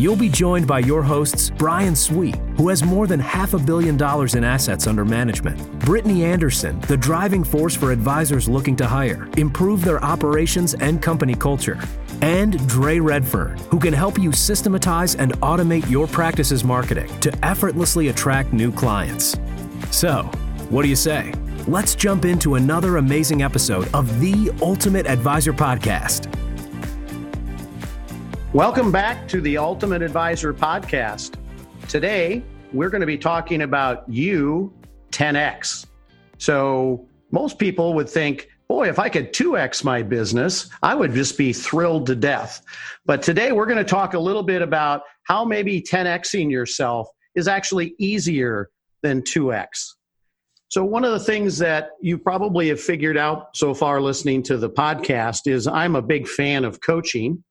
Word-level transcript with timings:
You'll 0.00 0.16
be 0.16 0.30
joined 0.30 0.66
by 0.66 0.78
your 0.78 1.02
hosts, 1.02 1.50
Brian 1.50 1.94
Sweet, 1.94 2.36
who 2.56 2.70
has 2.70 2.82
more 2.82 3.06
than 3.06 3.20
half 3.20 3.52
a 3.52 3.58
billion 3.58 3.98
dollars 3.98 4.34
in 4.34 4.44
assets 4.44 4.86
under 4.86 5.04
management, 5.04 5.60
Brittany 5.78 6.24
Anderson, 6.24 6.80
the 6.88 6.96
driving 6.96 7.44
force 7.44 7.76
for 7.76 7.92
advisors 7.92 8.48
looking 8.48 8.76
to 8.76 8.86
hire, 8.86 9.28
improve 9.36 9.84
their 9.84 10.02
operations 10.02 10.72
and 10.72 11.02
company 11.02 11.34
culture, 11.34 11.78
and 12.22 12.66
Dre 12.66 12.98
Redfern, 12.98 13.58
who 13.68 13.78
can 13.78 13.92
help 13.92 14.18
you 14.18 14.32
systematize 14.32 15.16
and 15.16 15.32
automate 15.42 15.90
your 15.90 16.06
practice's 16.06 16.64
marketing 16.64 17.20
to 17.20 17.44
effortlessly 17.44 18.08
attract 18.08 18.54
new 18.54 18.72
clients. 18.72 19.36
So, 19.90 20.22
what 20.70 20.80
do 20.80 20.88
you 20.88 20.96
say? 20.96 21.34
Let's 21.68 21.94
jump 21.94 22.24
into 22.24 22.54
another 22.54 22.96
amazing 22.96 23.42
episode 23.42 23.86
of 23.92 24.18
the 24.18 24.50
Ultimate 24.62 25.06
Advisor 25.06 25.52
Podcast. 25.52 26.34
Welcome 28.52 28.90
back 28.90 29.28
to 29.28 29.40
the 29.40 29.58
Ultimate 29.58 30.02
Advisor 30.02 30.52
Podcast. 30.52 31.36
Today, 31.88 32.42
we're 32.72 32.90
going 32.90 33.00
to 33.00 33.06
be 33.06 33.16
talking 33.16 33.62
about 33.62 34.02
you 34.08 34.74
10x. 35.12 35.86
So, 36.38 37.06
most 37.30 37.60
people 37.60 37.94
would 37.94 38.08
think, 38.08 38.48
boy, 38.66 38.88
if 38.88 38.98
I 38.98 39.08
could 39.08 39.32
2x 39.32 39.84
my 39.84 40.02
business, 40.02 40.68
I 40.82 40.96
would 40.96 41.14
just 41.14 41.38
be 41.38 41.52
thrilled 41.52 42.06
to 42.06 42.16
death. 42.16 42.60
But 43.06 43.22
today, 43.22 43.52
we're 43.52 43.66
going 43.66 43.78
to 43.78 43.84
talk 43.84 44.14
a 44.14 44.18
little 44.18 44.42
bit 44.42 44.62
about 44.62 45.02
how 45.22 45.44
maybe 45.44 45.80
10xing 45.80 46.50
yourself 46.50 47.06
is 47.36 47.46
actually 47.46 47.94
easier 48.00 48.68
than 49.04 49.22
2x. 49.22 49.92
So, 50.70 50.84
one 50.84 51.04
of 51.04 51.12
the 51.12 51.20
things 51.20 51.56
that 51.58 51.90
you 52.00 52.18
probably 52.18 52.66
have 52.70 52.80
figured 52.80 53.16
out 53.16 53.56
so 53.56 53.74
far 53.74 54.00
listening 54.00 54.42
to 54.44 54.56
the 54.56 54.70
podcast 54.70 55.46
is 55.46 55.68
I'm 55.68 55.94
a 55.94 56.02
big 56.02 56.26
fan 56.26 56.64
of 56.64 56.80
coaching. 56.80 57.44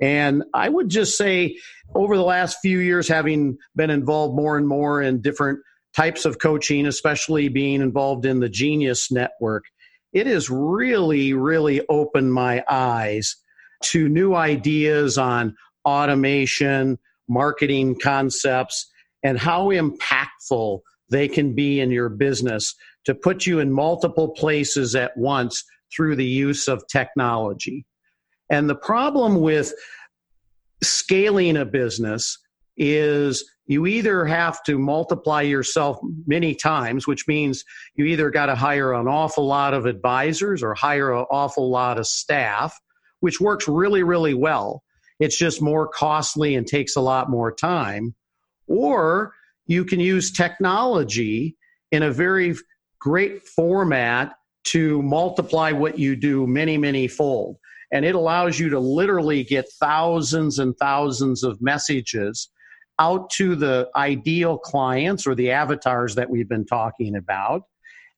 And 0.00 0.44
I 0.54 0.68
would 0.68 0.88
just 0.88 1.16
say, 1.16 1.56
over 1.94 2.16
the 2.16 2.22
last 2.22 2.58
few 2.62 2.78
years, 2.78 3.08
having 3.08 3.58
been 3.76 3.90
involved 3.90 4.36
more 4.36 4.56
and 4.56 4.66
more 4.66 5.02
in 5.02 5.20
different 5.20 5.60
types 5.94 6.24
of 6.24 6.38
coaching, 6.38 6.86
especially 6.86 7.48
being 7.48 7.82
involved 7.82 8.24
in 8.24 8.40
the 8.40 8.48
Genius 8.48 9.10
Network, 9.10 9.64
it 10.12 10.26
has 10.26 10.48
really, 10.50 11.32
really 11.32 11.82
opened 11.88 12.32
my 12.32 12.64
eyes 12.68 13.36
to 13.82 14.08
new 14.08 14.34
ideas 14.34 15.18
on 15.18 15.56
automation, 15.84 16.98
marketing 17.28 17.98
concepts, 17.98 18.90
and 19.22 19.38
how 19.38 19.68
impactful 19.68 20.80
they 21.10 21.28
can 21.28 21.54
be 21.54 21.80
in 21.80 21.90
your 21.90 22.08
business 22.08 22.74
to 23.04 23.14
put 23.14 23.46
you 23.46 23.58
in 23.58 23.72
multiple 23.72 24.28
places 24.28 24.94
at 24.94 25.16
once 25.16 25.64
through 25.94 26.16
the 26.16 26.24
use 26.24 26.68
of 26.68 26.86
technology. 26.88 27.84
And 28.50 28.68
the 28.68 28.74
problem 28.74 29.40
with 29.40 29.72
scaling 30.82 31.56
a 31.56 31.64
business 31.64 32.36
is 32.76 33.48
you 33.66 33.86
either 33.86 34.24
have 34.24 34.62
to 34.64 34.78
multiply 34.78 35.42
yourself 35.42 35.98
many 36.26 36.54
times, 36.56 37.06
which 37.06 37.28
means 37.28 37.64
you 37.94 38.06
either 38.06 38.30
got 38.30 38.46
to 38.46 38.56
hire 38.56 38.92
an 38.92 39.06
awful 39.06 39.46
lot 39.46 39.74
of 39.74 39.86
advisors 39.86 40.62
or 40.62 40.74
hire 40.74 41.12
an 41.12 41.26
awful 41.30 41.70
lot 41.70 41.98
of 41.98 42.06
staff, 42.06 42.76
which 43.20 43.40
works 43.40 43.68
really, 43.68 44.02
really 44.02 44.34
well. 44.34 44.82
It's 45.20 45.38
just 45.38 45.62
more 45.62 45.86
costly 45.86 46.56
and 46.56 46.66
takes 46.66 46.96
a 46.96 47.00
lot 47.00 47.30
more 47.30 47.54
time. 47.54 48.14
Or 48.66 49.34
you 49.66 49.84
can 49.84 50.00
use 50.00 50.32
technology 50.32 51.56
in 51.92 52.02
a 52.02 52.10
very 52.10 52.56
great 52.98 53.42
format 53.42 54.32
to 54.62 55.00
multiply 55.02 55.70
what 55.70 55.98
you 55.98 56.16
do 56.16 56.46
many, 56.46 56.76
many 56.76 57.06
fold 57.06 57.59
and 57.92 58.04
it 58.04 58.14
allows 58.14 58.58
you 58.58 58.68
to 58.70 58.78
literally 58.78 59.44
get 59.44 59.70
thousands 59.80 60.58
and 60.58 60.76
thousands 60.78 61.42
of 61.42 61.60
messages 61.60 62.48
out 62.98 63.30
to 63.30 63.56
the 63.56 63.88
ideal 63.96 64.58
clients 64.58 65.26
or 65.26 65.34
the 65.34 65.50
avatars 65.50 66.14
that 66.14 66.28
we've 66.28 66.48
been 66.48 66.66
talking 66.66 67.16
about 67.16 67.62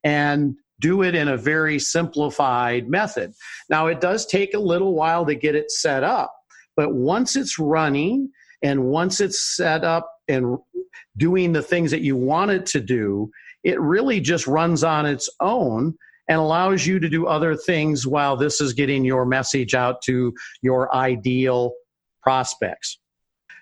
and 0.05 0.57
do 0.81 1.03
it 1.03 1.15
in 1.15 1.29
a 1.29 1.37
very 1.37 1.79
simplified 1.79 2.89
method. 2.89 3.33
Now, 3.71 3.87
it 3.87 4.01
does 4.01 4.27
take 4.27 4.55
a 4.55 4.59
little 4.59 4.95
while 4.95 5.25
to 5.27 5.35
get 5.37 5.55
it 5.55 5.71
set 5.71 6.03
up, 6.03 6.35
but 6.77 6.93
once 6.93 7.37
it's 7.37 7.59
running 7.59 8.31
and 8.63 8.85
once 8.85 9.21
it's 9.21 9.57
set 9.57 9.85
up 9.85 10.11
and 10.29 10.59
doing 11.17 11.53
the 11.53 11.63
things 11.63 11.93
that 11.93 12.03
you 12.03 12.17
want 12.17 12.51
it 12.51 12.67
to 12.67 12.81
do, 12.81 13.31
it 13.63 13.81
really 13.81 14.21
just 14.21 14.49
runs 14.49 14.83
on 14.83 15.07
its 15.07 15.31
own 15.41 15.95
and 16.33 16.41
allows 16.41 16.87
you 16.87 16.99
to 16.99 17.11
do 17.11 17.27
other 17.27 17.55
things 17.55 18.07
while 18.07 18.39
this 18.39 18.63
is 18.63 18.73
getting 18.73 19.05
your 19.05 19.27
message 19.27 19.75
out 19.75 20.01
to 20.01 20.33
your 20.63 20.93
ideal 20.95 21.75
prospects. 22.23 22.99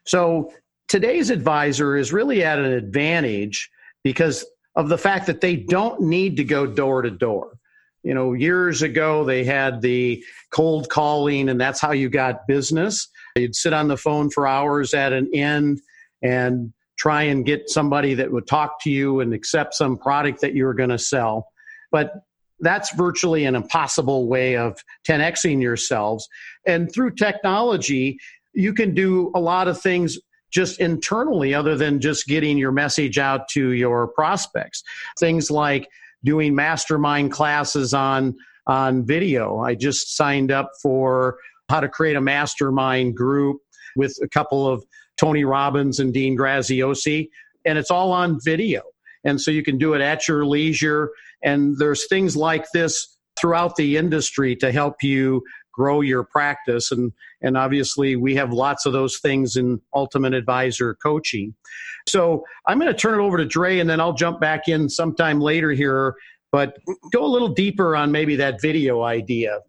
So 0.06 0.53
today's 0.86 1.31
advisor 1.31 1.97
is 1.97 2.12
really 2.12 2.44
at 2.44 2.60
an 2.60 2.72
advantage 2.72 3.69
because 4.04 4.47
of 4.76 4.88
the 4.88 4.97
fact 4.97 5.26
that 5.26 5.41
they 5.41 5.56
don't 5.56 6.00
need 6.03 6.36
to 6.36 6.44
go 6.44 6.64
door 6.64 7.03
to 7.03 7.10
door. 7.10 7.58
You 8.04 8.14
know, 8.14 8.34
years 8.34 8.82
ago 8.82 9.25
they 9.25 9.42
had 9.42 9.82
the 9.82 10.22
cold 10.52 10.88
calling, 10.88 11.48
and 11.48 11.60
that's 11.60 11.81
how 11.81 11.91
you 11.91 12.08
got 12.08 12.47
business. 12.47 13.08
You'd 13.34 13.56
sit 13.56 13.72
on 13.72 13.88
the 13.88 13.97
phone 13.97 14.31
for 14.31 14.47
hours 14.47 14.94
at 14.94 15.12
an 15.12 15.28
end 15.34 15.81
and 16.22 16.72
try 16.97 17.25
and 17.25 17.44
get 17.44 17.69
somebody 17.69 18.14
that 18.14 18.31
would 18.31 18.47
talk 18.47 18.81
to 18.82 18.91
you 18.91 19.19
and 19.19 19.34
accept 19.34 19.75
some 19.75 19.98
product 19.98 20.41
that 20.42 20.54
you 20.54 20.66
were 20.66 20.75
going 20.75 20.91
to 20.91 20.98
sell. 20.98 21.48
But 21.91 22.12
that's 22.60 22.94
virtually 22.94 23.44
an 23.44 23.54
impossible 23.54 24.28
way 24.28 24.56
of 24.56 24.82
10xing 25.06 25.62
yourselves. 25.62 26.28
And 26.66 26.93
through 26.93 27.12
technology, 27.12 28.19
you 28.53 28.75
can 28.75 28.94
do 28.94 29.31
a 29.34 29.41
lot 29.41 29.69
of 29.69 29.81
things 29.81 30.19
just 30.50 30.81
internally 30.81 31.54
other 31.54 31.76
than 31.76 32.00
just 32.00 32.26
getting 32.26 32.59
your 32.59 32.72
message 32.72 33.19
out 33.19 33.49
to 33.49 33.72
your 33.72 34.09
prospects. 34.09 34.82
Things 35.19 35.50
like 35.50 35.88
doing 36.25 36.54
mastermind 36.54 37.32
classes 37.32 37.94
on 37.94 38.34
on 38.66 39.04
video. 39.04 39.60
I 39.60 39.75
just 39.75 40.16
signed 40.16 40.53
up 40.53 40.70
for 40.81 41.38
how 41.69 41.81
to 41.81 41.88
create 41.88 42.16
a 42.16 42.20
mastermind 42.20 43.16
group 43.16 43.59
with 43.97 44.16
a 44.22 44.28
couple 44.28 44.66
of 44.66 44.84
Tony 45.16 45.44
Robbins 45.44 46.00
and 46.00 46.15
Dean 46.15 46.37
Graziosi, 46.37 47.28
and 47.65 47.76
it's 47.76 47.91
all 47.91 48.12
on 48.12 48.38
video. 48.43 48.82
And 49.25 49.41
so 49.41 49.50
you 49.50 49.62
can 49.62 49.76
do 49.76 49.94
it 49.94 50.00
at 50.00 50.26
your 50.28 50.47
leisure. 50.47 51.10
And 51.43 51.77
there's 51.78 52.06
things 52.09 52.37
like 52.37 52.67
this 52.73 53.17
throughout 53.39 53.77
the 53.77 53.97
industry 53.97 54.55
to 54.56 54.71
help 54.73 55.03
you 55.03 55.43
grow 55.73 56.01
your 56.01 56.25
practice. 56.25 56.91
And, 56.91 57.12
and 57.43 57.56
obviously, 57.56 58.17
we 58.17 58.34
have 58.34 58.53
lots 58.53 58.87
of 58.87 58.93
those 58.93 59.19
things 59.19 59.56
in 59.56 59.81
Ultimate 59.95 60.34
Advisor 60.34 60.95
coaching. 61.03 61.55
So 62.09 62.45
I'm 62.67 62.79
going 62.79 62.93
to 62.93 62.99
turn 62.99 63.19
it 63.19 63.23
over 63.23 63.37
to 63.37 63.45
Dre 63.45 63.79
and 63.79 63.89
then 63.89 64.00
I'll 64.00 64.12
jump 64.12 64.41
back 64.41 64.69
in 64.69 64.89
sometime 64.89 65.41
later 65.41 65.71
here. 65.71 66.15
But 66.53 66.77
go 67.12 67.25
a 67.25 67.29
little 67.29 67.49
deeper 67.49 67.95
on 67.95 68.11
maybe 68.11 68.37
that 68.37 68.61
video 68.61 69.03
idea. 69.03 69.61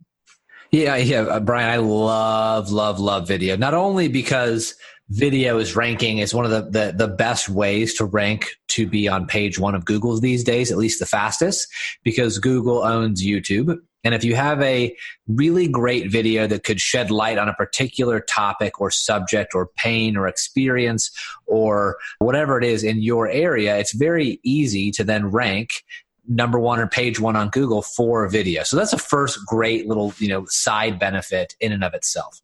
Yeah, 0.72 0.96
yeah, 0.96 1.22
uh, 1.24 1.40
Brian, 1.42 1.70
I 1.70 1.78
love, 1.78 2.72
love, 2.72 3.00
love 3.00 3.28
video. 3.28 3.58
Not 3.58 3.74
only 3.74 4.08
because 4.08 4.76
video 5.12 5.58
is 5.58 5.76
ranking 5.76 6.20
is 6.20 6.34
one 6.34 6.46
of 6.46 6.52
the, 6.52 6.62
the, 6.62 6.94
the 6.96 7.14
best 7.14 7.50
ways 7.50 7.94
to 7.96 8.06
rank 8.06 8.48
to 8.70 8.88
be 8.88 9.10
on 9.10 9.28
page 9.28 9.60
one 9.60 9.76
of 9.76 9.84
Google 9.84 10.18
these 10.20 10.44
days, 10.44 10.72
at 10.72 10.78
least 10.78 11.00
the 11.00 11.06
fastest, 11.06 11.68
because 12.04 12.40
Google 12.40 12.82
owns 12.82 13.22
YouTube. 13.22 13.78
And 14.06 14.16
if 14.16 14.24
you 14.24 14.36
have 14.36 14.62
a 14.62 14.96
really 15.28 15.68
great 15.68 16.10
video 16.10 16.48
that 16.48 16.64
could 16.64 16.80
shed 16.80 17.12
light 17.12 17.38
on 17.38 17.50
a 17.50 17.54
particular 17.54 18.22
topic 18.22 18.80
or 18.80 18.90
subject 18.90 19.54
or 19.54 19.68
pain 19.76 20.16
or 20.16 20.28
experience 20.28 21.12
or 21.46 21.98
whatever 22.20 22.58
it 22.58 22.64
is 22.64 22.84
in 22.84 23.02
your 23.02 23.28
area, 23.28 23.78
it's 23.78 23.94
very 23.94 24.40
easy 24.44 24.92
to 24.92 25.04
then 25.04 25.28
rank 25.28 25.84
number 26.28 26.58
one 26.58 26.80
or 26.80 26.88
page 26.88 27.20
one 27.20 27.36
on 27.36 27.50
Google 27.50 27.82
for 27.82 28.28
video. 28.30 28.64
So 28.64 28.78
that's 28.78 28.94
a 28.94 28.98
first 28.98 29.40
great 29.46 29.88
little, 29.88 30.14
you 30.20 30.30
know, 30.30 30.46
side 30.48 31.00
benefit 31.00 31.54
in 31.60 31.74
and 31.74 31.84
of 31.84 31.94
itself. 31.94 32.42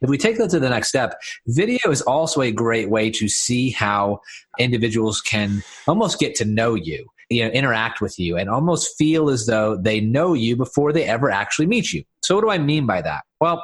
If 0.00 0.08
we 0.08 0.18
take 0.18 0.38
that 0.38 0.50
to 0.50 0.60
the 0.60 0.70
next 0.70 0.88
step, 0.88 1.20
video 1.46 1.90
is 1.90 2.02
also 2.02 2.40
a 2.40 2.52
great 2.52 2.90
way 2.90 3.10
to 3.10 3.28
see 3.28 3.70
how 3.70 4.20
individuals 4.58 5.20
can 5.20 5.62
almost 5.86 6.18
get 6.18 6.34
to 6.36 6.44
know 6.44 6.74
you, 6.74 7.06
you 7.30 7.44
know, 7.44 7.50
interact 7.50 8.00
with 8.00 8.18
you, 8.18 8.36
and 8.36 8.48
almost 8.48 8.96
feel 8.96 9.28
as 9.28 9.46
though 9.46 9.76
they 9.76 10.00
know 10.00 10.34
you 10.34 10.56
before 10.56 10.92
they 10.92 11.04
ever 11.04 11.30
actually 11.30 11.66
meet 11.66 11.92
you. 11.92 12.04
So, 12.22 12.34
what 12.34 12.42
do 12.42 12.50
I 12.50 12.58
mean 12.58 12.86
by 12.86 13.02
that? 13.02 13.24
Well, 13.40 13.62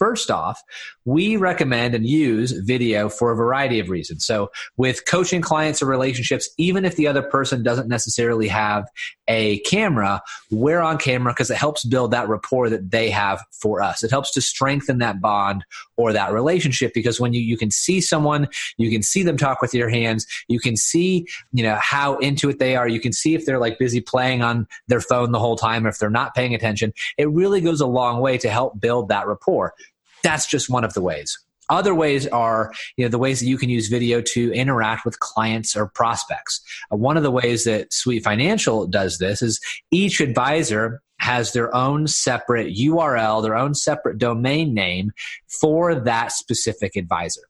First 0.00 0.30
off, 0.30 0.62
we 1.04 1.36
recommend 1.36 1.94
and 1.94 2.06
use 2.06 2.52
video 2.52 3.10
for 3.10 3.32
a 3.32 3.36
variety 3.36 3.78
of 3.80 3.90
reasons. 3.90 4.24
So, 4.24 4.50
with 4.78 5.04
coaching 5.04 5.42
clients 5.42 5.82
or 5.82 5.86
relationships, 5.86 6.48
even 6.56 6.86
if 6.86 6.96
the 6.96 7.06
other 7.06 7.20
person 7.20 7.62
doesn't 7.62 7.86
necessarily 7.86 8.48
have 8.48 8.86
a 9.28 9.58
camera, 9.60 10.22
we're 10.50 10.80
on 10.80 10.96
camera 10.96 11.34
because 11.34 11.50
it 11.50 11.58
helps 11.58 11.84
build 11.84 12.12
that 12.12 12.30
rapport 12.30 12.70
that 12.70 12.90
they 12.90 13.10
have 13.10 13.44
for 13.52 13.82
us. 13.82 14.02
It 14.02 14.10
helps 14.10 14.30
to 14.32 14.40
strengthen 14.40 14.98
that 14.98 15.20
bond 15.20 15.66
or 15.98 16.14
that 16.14 16.32
relationship 16.32 16.94
because 16.94 17.20
when 17.20 17.34
you, 17.34 17.40
you 17.42 17.58
can 17.58 17.70
see 17.70 18.00
someone, 18.00 18.48
you 18.78 18.90
can 18.90 19.02
see 19.02 19.22
them 19.22 19.36
talk 19.36 19.60
with 19.60 19.74
your 19.74 19.90
hands, 19.90 20.26
you 20.48 20.58
can 20.58 20.76
see, 20.76 21.26
you 21.52 21.62
know, 21.62 21.76
how 21.78 22.16
into 22.18 22.48
it 22.48 22.58
they 22.58 22.74
are. 22.74 22.88
You 22.88 23.00
can 23.00 23.12
see 23.12 23.34
if 23.34 23.44
they're 23.44 23.58
like 23.58 23.78
busy 23.78 24.00
playing 24.00 24.40
on 24.42 24.66
their 24.88 25.02
phone 25.02 25.30
the 25.30 25.38
whole 25.38 25.56
time 25.56 25.84
or 25.84 25.90
if 25.90 25.98
they're 25.98 26.08
not 26.08 26.34
paying 26.34 26.54
attention. 26.54 26.94
It 27.18 27.30
really 27.30 27.60
goes 27.60 27.82
a 27.82 27.86
long 27.86 28.20
way 28.20 28.38
to 28.38 28.48
help 28.48 28.80
build 28.80 29.10
that 29.10 29.26
rapport. 29.26 29.74
That's 30.22 30.46
just 30.46 30.70
one 30.70 30.84
of 30.84 30.94
the 30.94 31.02
ways. 31.02 31.36
Other 31.70 31.94
ways 31.94 32.26
are, 32.26 32.72
you 32.96 33.04
know, 33.04 33.08
the 33.08 33.18
ways 33.18 33.40
that 33.40 33.46
you 33.46 33.56
can 33.56 33.70
use 33.70 33.88
video 33.88 34.20
to 34.20 34.52
interact 34.52 35.04
with 35.04 35.20
clients 35.20 35.76
or 35.76 35.86
prospects. 35.86 36.60
Uh, 36.92 36.96
one 36.96 37.16
of 37.16 37.22
the 37.22 37.30
ways 37.30 37.64
that 37.64 37.92
Sweet 37.92 38.24
Financial 38.24 38.86
does 38.86 39.18
this 39.18 39.40
is 39.40 39.60
each 39.92 40.20
advisor 40.20 41.00
has 41.20 41.52
their 41.52 41.74
own 41.74 42.08
separate 42.08 42.74
URL, 42.76 43.42
their 43.42 43.54
own 43.54 43.74
separate 43.74 44.18
domain 44.18 44.74
name 44.74 45.12
for 45.60 45.94
that 45.94 46.32
specific 46.32 46.96
advisor. 46.96 47.42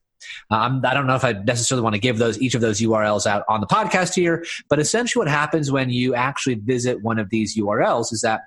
Um, 0.51 0.83
I 0.85 0.93
don't 0.93 1.07
know 1.07 1.15
if 1.15 1.25
I 1.25 1.33
necessarily 1.33 1.83
want 1.83 1.95
to 1.95 2.01
give 2.01 2.19
those 2.19 2.41
each 2.41 2.55
of 2.55 2.61
those 2.61 2.81
URLs 2.81 3.27
out 3.27 3.45
on 3.49 3.61
the 3.61 3.67
podcast 3.67 4.15
here, 4.15 4.45
but 4.69 4.79
essentially 4.79 5.21
what 5.21 5.29
happens 5.29 5.71
when 5.71 5.91
you 5.91 6.15
actually 6.15 6.57
visit 6.57 7.03
one 7.03 7.19
of 7.19 7.31
these 7.31 7.57
URLs 7.57 8.13
is 8.13 8.21
that 8.21 8.43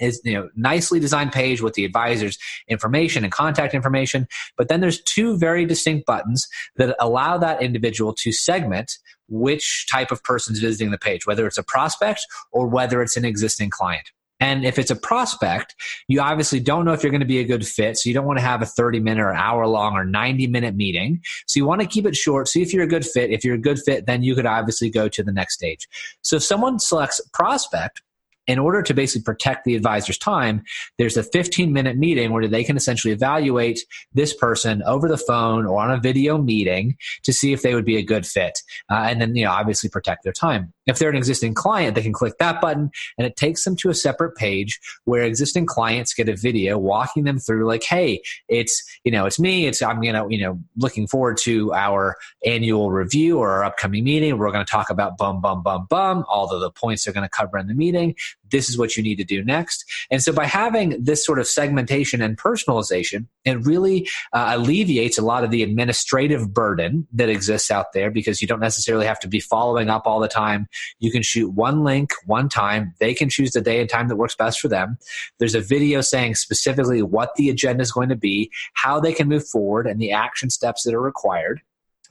is 0.00 0.20
you 0.24 0.34
know 0.34 0.48
nicely 0.56 1.00
designed 1.00 1.32
page 1.32 1.60
with 1.60 1.74
the 1.74 1.84
advisor's 1.84 2.38
information 2.68 3.24
and 3.24 3.32
contact 3.32 3.74
information 3.74 4.26
but 4.56 4.68
then 4.68 4.80
there's 4.80 5.02
two 5.02 5.36
very 5.36 5.64
distinct 5.64 6.06
buttons 6.06 6.46
that 6.76 6.96
allow 7.00 7.38
that 7.38 7.62
individual 7.62 8.12
to 8.12 8.32
segment 8.32 8.98
which 9.28 9.86
type 9.90 10.10
of 10.10 10.22
person 10.22 10.54
is 10.54 10.60
visiting 10.60 10.90
the 10.90 10.98
page 10.98 11.26
whether 11.26 11.46
it's 11.46 11.58
a 11.58 11.62
prospect 11.62 12.26
or 12.52 12.66
whether 12.66 13.02
it's 13.02 13.16
an 13.16 13.24
existing 13.24 13.70
client 13.70 14.10
and 14.40 14.64
if 14.64 14.78
it's 14.78 14.90
a 14.90 14.96
prospect, 14.96 15.74
you 16.06 16.20
obviously 16.20 16.60
don't 16.60 16.84
know 16.84 16.92
if 16.92 17.02
you're 17.02 17.10
going 17.10 17.20
to 17.20 17.26
be 17.26 17.40
a 17.40 17.44
good 17.44 17.66
fit. 17.66 17.98
So 17.98 18.08
you 18.08 18.14
don't 18.14 18.26
want 18.26 18.38
to 18.38 18.44
have 18.44 18.62
a 18.62 18.66
30 18.66 19.00
minute 19.00 19.22
or 19.22 19.34
hour 19.34 19.66
long 19.66 19.94
or 19.94 20.04
90 20.04 20.46
minute 20.46 20.76
meeting. 20.76 21.20
So 21.46 21.58
you 21.58 21.66
want 21.66 21.80
to 21.80 21.86
keep 21.86 22.06
it 22.06 22.14
short. 22.14 22.48
See 22.48 22.62
if 22.62 22.72
you're 22.72 22.84
a 22.84 22.88
good 22.88 23.04
fit. 23.04 23.30
If 23.30 23.44
you're 23.44 23.56
a 23.56 23.60
good 23.60 23.80
fit, 23.80 24.06
then 24.06 24.22
you 24.22 24.34
could 24.34 24.46
obviously 24.46 24.90
go 24.90 25.08
to 25.08 25.22
the 25.22 25.32
next 25.32 25.54
stage. 25.54 25.88
So 26.22 26.36
if 26.36 26.44
someone 26.44 26.78
selects 26.78 27.20
prospect, 27.32 28.00
in 28.48 28.58
order 28.58 28.82
to 28.82 28.94
basically 28.94 29.22
protect 29.22 29.64
the 29.64 29.76
advisor's 29.76 30.18
time, 30.18 30.62
there's 30.96 31.18
a 31.18 31.22
15 31.22 31.72
minute 31.72 31.98
meeting 31.98 32.32
where 32.32 32.48
they 32.48 32.64
can 32.64 32.76
essentially 32.76 33.12
evaluate 33.12 33.80
this 34.14 34.34
person 34.34 34.82
over 34.84 35.06
the 35.06 35.18
phone 35.18 35.66
or 35.66 35.78
on 35.78 35.90
a 35.90 36.00
video 36.00 36.38
meeting 36.38 36.96
to 37.22 37.32
see 37.32 37.52
if 37.52 37.60
they 37.60 37.74
would 37.74 37.84
be 37.84 37.98
a 37.98 38.02
good 38.02 38.26
fit. 38.26 38.58
Uh, 38.90 39.06
and 39.08 39.20
then, 39.20 39.36
you 39.36 39.44
know, 39.44 39.50
obviously 39.50 39.90
protect 39.90 40.24
their 40.24 40.32
time. 40.32 40.72
If 40.86 40.98
they're 40.98 41.10
an 41.10 41.16
existing 41.16 41.52
client, 41.52 41.94
they 41.94 42.02
can 42.02 42.14
click 42.14 42.38
that 42.38 42.62
button 42.62 42.90
and 43.18 43.26
it 43.26 43.36
takes 43.36 43.64
them 43.64 43.76
to 43.76 43.90
a 43.90 43.94
separate 43.94 44.34
page 44.34 44.80
where 45.04 45.22
existing 45.22 45.66
clients 45.66 46.14
get 46.14 46.30
a 46.30 46.36
video 46.36 46.78
walking 46.78 47.24
them 47.24 47.38
through 47.38 47.66
like, 47.66 47.82
hey, 47.82 48.22
it's, 48.48 48.82
you 49.04 49.12
know, 49.12 49.26
it's 49.26 49.38
me. 49.38 49.66
It's, 49.66 49.82
I'm, 49.82 50.00
know, 50.00 50.26
you 50.30 50.40
know, 50.40 50.58
looking 50.78 51.06
forward 51.06 51.36
to 51.38 51.74
our 51.74 52.16
annual 52.46 52.90
review 52.90 53.38
or 53.38 53.50
our 53.50 53.64
upcoming 53.64 54.04
meeting. 54.04 54.38
We're 54.38 54.50
going 54.50 54.64
to 54.64 54.70
talk 54.70 54.88
about 54.88 55.18
bum, 55.18 55.42
bum, 55.42 55.62
bum, 55.62 55.86
bum, 55.90 56.24
all 56.26 56.50
of 56.50 56.62
the 56.62 56.70
points 56.70 57.04
they're 57.04 57.12
going 57.12 57.28
to 57.28 57.28
cover 57.28 57.58
in 57.58 57.66
the 57.66 57.74
meeting 57.74 58.14
this 58.50 58.68
is 58.68 58.78
what 58.78 58.96
you 58.96 59.02
need 59.02 59.16
to 59.16 59.24
do 59.24 59.44
next. 59.44 59.84
And 60.10 60.22
so 60.22 60.32
by 60.32 60.46
having 60.46 61.02
this 61.02 61.24
sort 61.24 61.38
of 61.38 61.46
segmentation 61.46 62.22
and 62.22 62.36
personalization, 62.36 63.26
it 63.44 63.64
really 63.64 64.08
uh, 64.32 64.52
alleviates 64.56 65.18
a 65.18 65.22
lot 65.22 65.44
of 65.44 65.50
the 65.50 65.62
administrative 65.62 66.52
burden 66.52 67.06
that 67.12 67.28
exists 67.28 67.70
out 67.70 67.92
there 67.92 68.10
because 68.10 68.40
you 68.42 68.48
don't 68.48 68.60
necessarily 68.60 69.06
have 69.06 69.20
to 69.20 69.28
be 69.28 69.40
following 69.40 69.88
up 69.90 70.06
all 70.06 70.20
the 70.20 70.28
time. 70.28 70.66
You 70.98 71.10
can 71.10 71.22
shoot 71.22 71.50
one 71.50 71.84
link 71.84 72.12
one 72.26 72.48
time. 72.48 72.94
They 73.00 73.14
can 73.14 73.28
choose 73.28 73.52
the 73.52 73.60
day 73.60 73.80
and 73.80 73.88
time 73.88 74.08
that 74.08 74.16
works 74.16 74.36
best 74.36 74.60
for 74.60 74.68
them. 74.68 74.98
There's 75.38 75.54
a 75.54 75.60
video 75.60 76.00
saying 76.00 76.34
specifically 76.34 77.02
what 77.02 77.34
the 77.36 77.48
agenda 77.50 77.82
is 77.82 77.92
going 77.92 78.08
to 78.08 78.16
be, 78.16 78.50
how 78.74 79.00
they 79.00 79.12
can 79.12 79.28
move 79.28 79.46
forward, 79.48 79.86
and 79.86 80.00
the 80.00 80.12
action 80.12 80.50
steps 80.50 80.82
that 80.84 80.94
are 80.94 81.00
required 81.00 81.62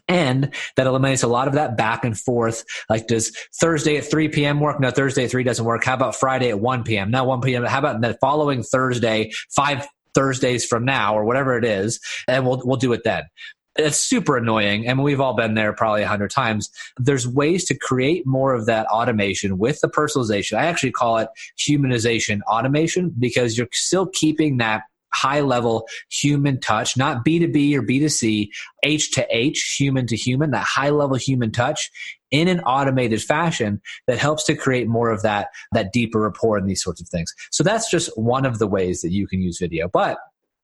and 0.08 0.54
that 0.76 0.88
eliminates 0.88 1.24
a 1.24 1.28
lot 1.28 1.48
of 1.48 1.54
that 1.56 1.78
back 1.78 2.06
and 2.06 2.18
forth. 2.18 2.64
Like, 2.90 3.08
does 3.08 3.36
Thursday 3.60 3.98
at 3.98 4.10
3 4.10 4.30
p.m. 4.30 4.60
work? 4.60 4.80
No, 4.80 4.90
Thursday 4.90 5.26
at 5.26 5.32
3 5.32 5.44
doesn't 5.44 5.66
work. 5.66 5.84
How 5.84 5.94
about 5.94 6.16
Friday 6.16 6.50
at 6.50 6.60
1 6.60 6.84
p.m.? 6.84 7.12
Now 7.12 7.26
1 7.26 7.42
p.m. 7.42 7.64
How 7.64 7.80
about 7.80 8.02
the 8.02 8.18
following 8.22 8.64
Thursday, 8.64 9.32
five 9.50 9.88
Thursdays 10.14 10.66
from 10.66 10.84
now, 10.86 11.16
or 11.16 11.26
whatever 11.26 11.58
it 11.58 11.66
is, 11.66 12.00
and 12.28 12.46
we'll 12.46 12.62
we'll 12.66 12.78
do 12.78 12.94
it 12.94 13.04
then. 13.04 13.24
It's 13.76 14.00
super 14.00 14.38
annoying, 14.38 14.88
and 14.88 15.04
we've 15.04 15.22
all 15.22 15.36
been 15.36 15.54
there 15.54 15.74
probably 15.74 16.02
a 16.02 16.08
hundred 16.08 16.32
times. 16.32 16.72
There's 16.98 17.28
ways 17.28 17.66
to 17.66 17.78
create 17.78 18.26
more 18.26 18.56
of 18.56 18.66
that 18.66 18.88
automation 18.88 19.60
with 19.60 19.80
the 19.82 19.88
personalization. 19.88 20.58
I 20.58 20.66
actually 20.66 20.92
call 20.92 21.18
it 21.20 21.30
humanization 21.60 22.42
automation 22.48 23.14
because 23.20 23.58
you're 23.58 23.68
still 23.72 24.08
keeping 24.08 24.58
that 24.58 24.84
high 25.14 25.42
level 25.42 25.88
human 26.10 26.60
touch, 26.60 26.98
not 26.98 27.26
B2B 27.26 27.76
or 27.76 27.82
B2C, 27.82 28.50
H 28.84 29.12
to 29.12 29.26
H, 29.30 29.76
human 29.78 30.08
to 30.08 30.16
human, 30.16 30.52
that 30.52 30.66
high 30.66 30.90
level 30.90 31.18
human 31.18 31.52
touch 31.52 31.90
in 32.32 32.48
an 32.48 32.60
automated 32.62 33.22
fashion 33.22 33.82
that 34.08 34.18
helps 34.18 34.44
to 34.46 34.56
create 34.56 34.88
more 34.88 35.10
of 35.10 35.22
that, 35.22 35.48
that 35.72 35.94
deeper 35.94 36.20
rapport 36.20 36.58
and 36.58 36.70
these 36.70 36.84
sorts 36.84 37.02
of 37.02 37.08
things. 37.08 37.34
So 37.52 37.64
that's 37.64 37.90
just 37.90 38.10
one 38.18 38.46
of 38.46 38.60
the 38.60 38.68
ways 38.68 39.02
that 39.02 39.12
you 39.12 39.28
can 39.28 39.42
use 39.42 39.60
video. 39.60 39.88
But 39.88 40.18